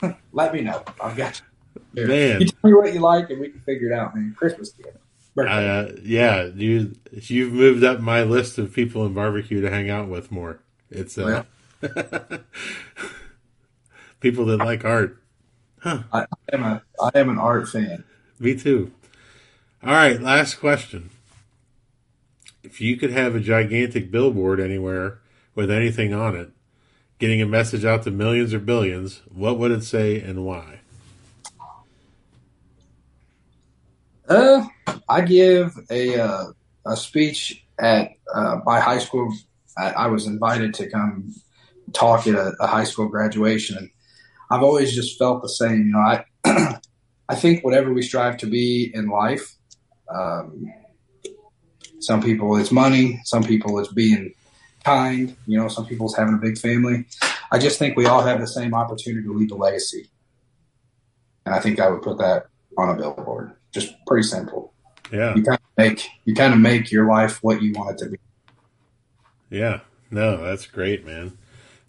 [0.32, 0.82] let me know.
[1.02, 1.40] I've got
[1.94, 2.06] you.
[2.06, 2.40] Man.
[2.40, 4.14] You tell me what you like, and we can figure it out.
[4.14, 4.98] Man, Christmas gift.
[5.36, 10.08] Uh, yeah, you you've moved up my list of people in barbecue to hang out
[10.08, 10.60] with more.
[10.90, 11.42] It's uh,
[14.20, 15.20] people that like art.
[15.84, 18.04] I, I am a I am an art fan.
[18.38, 18.92] Me too.
[19.82, 21.10] All right, last question.
[22.62, 25.18] If you could have a gigantic billboard anywhere
[25.54, 26.50] with anything on it,
[27.18, 30.80] getting a message out to millions or billions, what would it say and why?
[34.28, 34.66] Uh,
[35.08, 36.44] I give a uh,
[36.86, 39.32] a speech at uh, my high school.
[39.76, 41.34] I, I was invited to come
[41.92, 43.90] talk at a, a high school graduation, and
[44.50, 45.86] I've always just felt the same.
[45.86, 46.24] You know, I
[47.28, 49.56] I think whatever we strive to be in life,
[50.08, 50.72] um,
[51.98, 54.32] some people it's money, some people it's being
[54.84, 55.36] kind.
[55.46, 57.06] You know, some people's having a big family.
[57.50, 60.08] I just think we all have the same opportunity to leave a legacy,
[61.46, 62.46] and I think I would put that
[62.78, 63.52] on a billboard.
[63.72, 64.72] Just pretty simple
[65.12, 68.04] Yeah, you kind of make you kind of make your life what you want it
[68.04, 68.18] to be.
[69.50, 69.80] yeah.
[70.10, 71.36] No, that's great, man.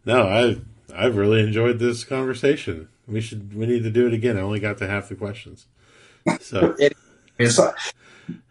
[0.06, 0.58] No, I
[0.96, 2.88] I've really enjoyed this conversation.
[3.08, 4.38] We should we need to do it again.
[4.38, 5.68] I only got to half the questions.
[6.40, 6.96] So It
[7.38, 7.60] is.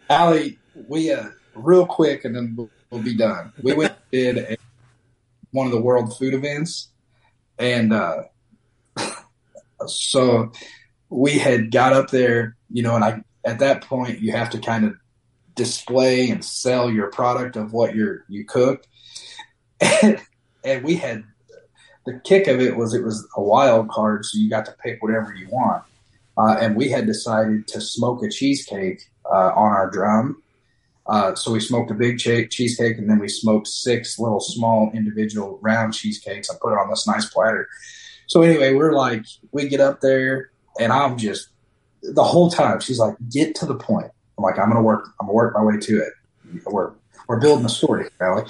[0.08, 3.52] Allie, we uh, real quick, and then we'll be done.
[3.60, 4.56] We went did a,
[5.50, 6.88] one of the world food events,
[7.58, 8.22] and uh,
[9.86, 10.52] so
[11.10, 14.58] we had got up there, you know, and I at that point you have to
[14.58, 14.94] kind of
[15.56, 18.84] display and sell your product of what you're you cook,
[19.80, 20.20] and,
[20.64, 21.24] and we had
[22.06, 25.02] the kick of it was it was a wild card, so you got to pick
[25.02, 25.82] whatever you want,
[26.38, 30.40] uh, and we had decided to smoke a cheesecake uh, on our drum.
[31.06, 34.90] Uh, so we smoked a big che- cheesecake, and then we smoked six little small
[34.94, 36.50] individual round cheesecakes.
[36.50, 37.68] I put it on this nice platter.
[38.26, 40.50] So anyway, we're like, we get up there,
[40.80, 41.48] and I'm just
[42.02, 42.80] the whole time.
[42.80, 45.08] She's like, "Get to the point." I'm like, "I'm gonna work.
[45.20, 46.12] I'm gonna work my way to it.
[46.64, 46.92] We're
[47.28, 48.44] we're building a story, Valley."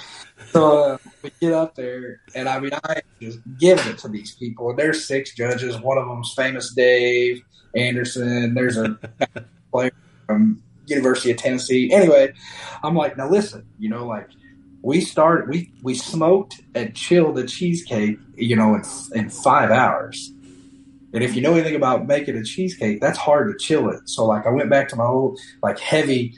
[0.51, 4.33] So uh, we get up there, and I mean, I just giving it to these
[4.35, 4.69] people.
[4.69, 5.77] And there's six judges.
[5.79, 7.41] One of them's famous Dave
[7.75, 8.53] Anderson.
[8.53, 8.97] There's a
[9.71, 9.91] player
[10.25, 11.91] from University of Tennessee.
[11.91, 12.33] Anyway,
[12.83, 14.29] I'm like, now listen, you know, like
[14.81, 18.83] we started, we we smoked and chilled the cheesecake, you know, in
[19.13, 20.31] in five hours.
[21.13, 24.09] And if you know anything about making a cheesecake, that's hard to chill it.
[24.09, 26.35] So like I went back to my old like heavy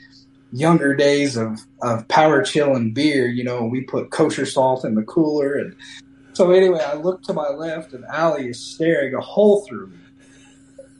[0.52, 5.02] younger days of of power chilling beer, you know, we put kosher salt in the
[5.02, 5.74] cooler and
[6.32, 9.98] so anyway, I look to my left and Allie is staring a hole through me.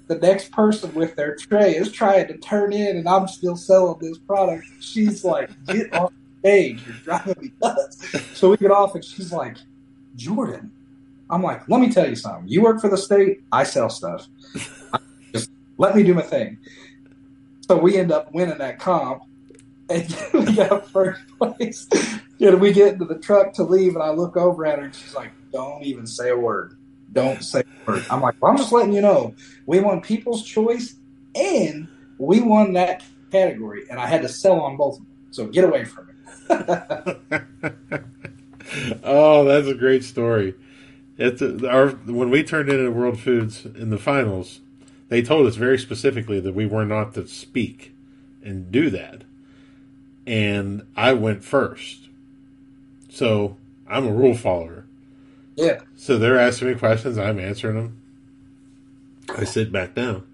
[0.09, 3.99] The next person with their tray is trying to turn in and I'm still selling
[4.01, 4.65] this product.
[4.81, 8.37] She's like, get off the stage, you're driving me nuts.
[8.37, 9.57] So we get off and she's like,
[10.17, 10.73] Jordan,
[11.31, 12.49] I'm like, let me tell you something.
[12.49, 14.27] You work for the state, I sell stuff.
[15.33, 16.59] Just let me do my thing.
[17.69, 19.25] So we end up winning that comp,
[19.91, 21.87] and we got first place.
[22.41, 24.95] And we get into the truck to leave, and I look over at her, and
[24.95, 26.78] she's like, "Don't even say a word.
[27.13, 29.35] Don't say a word." I'm like, well, "I'm just letting you know,
[29.67, 30.95] we won People's Choice,
[31.35, 31.89] and
[32.19, 35.07] we won that category, and I had to sell on both of them.
[35.31, 36.15] So get away from it.
[39.03, 40.55] oh, that's a great story.
[41.17, 44.61] It's our when we turned in at World Foods in the finals,
[45.09, 47.93] they told us very specifically that we were not to speak
[48.43, 49.23] and do that.
[50.27, 52.09] And I went first.
[53.11, 53.57] So
[53.89, 54.78] I'm a rule follower.
[55.59, 55.81] Yeah.
[55.97, 58.01] So they're asking me questions, I'm answering them.
[59.37, 60.25] I sit back down.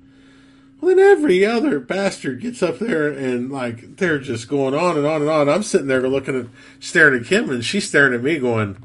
[0.80, 5.06] Well, then every other bastard gets up there and like they're just going on and
[5.06, 5.48] on and on.
[5.48, 6.46] I'm sitting there looking at
[6.78, 8.76] staring at Kim and she's staring at me going,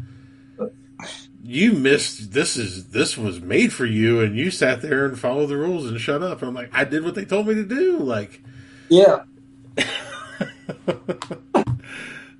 [1.43, 5.47] You missed this is this was made for you and you sat there and followed
[5.47, 6.41] the rules and shut up.
[6.41, 7.97] And I'm like, I did what they told me to do.
[7.97, 8.41] Like
[8.87, 9.23] Yeah.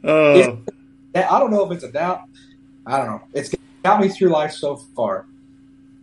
[0.06, 0.56] uh,
[1.14, 2.22] I don't know if it's a doubt.
[2.86, 3.22] I don't know.
[3.34, 5.26] It's got me through life so far.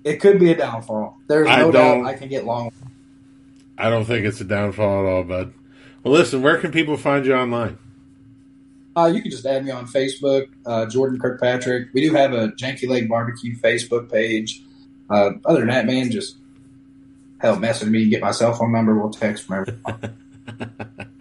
[0.05, 1.19] It could be a downfall.
[1.27, 2.73] There's I no doubt I can get long.
[3.77, 5.53] I don't think it's a downfall at all, bud.
[6.03, 7.79] Well listen, where can people find you online?
[8.97, 11.89] Uh, you can just add me on Facebook, uh, Jordan Kirkpatrick.
[11.93, 14.63] We do have a Janky Lake Barbecue Facebook page.
[15.11, 16.37] Uh, other than that, man, just
[17.39, 20.17] hell, message me, get my cell phone number, we'll text from everyone.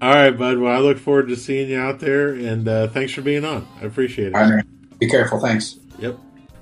[0.00, 0.58] All right, bud.
[0.58, 3.66] Well, I look forward to seeing you out there, and uh, thanks for being on.
[3.80, 4.34] I appreciate it.
[4.34, 4.68] All right, man.
[5.00, 5.40] Be careful.
[5.40, 5.76] Thanks.
[5.98, 6.18] Yep.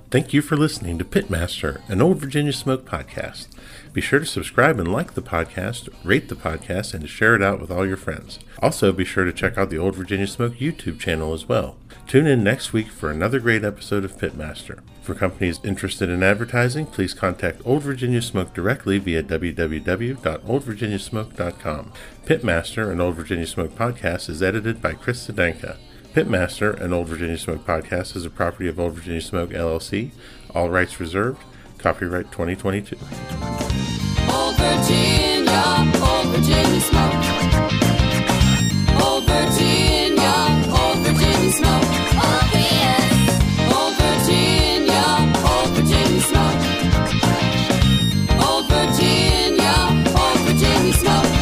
[0.09, 3.49] Thank you for listening to Pitmaster, an Old Virginia Smoke podcast.
[3.93, 7.43] Be sure to subscribe and like the podcast, rate the podcast, and to share it
[7.43, 8.39] out with all your friends.
[8.63, 11.77] Also, be sure to check out the Old Virginia Smoke YouTube channel as well.
[12.07, 14.79] Tune in next week for another great episode of Pitmaster.
[15.03, 21.93] For companies interested in advertising, please contact Old Virginia Smoke directly via www.oldvirginiasmoke.com.
[22.25, 25.79] Pitmaster, an Old Virginia Smoke podcast, is edited by Chris Sedenka.
[26.17, 30.13] Pitmaster, an Old Virginia Smoke podcast, is a property of Old Virginia Smoke LLC.
[30.55, 31.45] All rights reserved.
[31.77, 32.97] Copyright 2022.
[34.33, 37.13] Old Virginia, Old Virginia smoke.
[39.05, 40.33] Old Virginia,
[40.73, 41.85] Old Virginia smoke.
[43.77, 45.05] Old Virginia,
[45.45, 46.65] Old Virginia smoke.
[48.41, 49.77] Old Virginia,
[50.17, 51.36] Old Virginia smoke.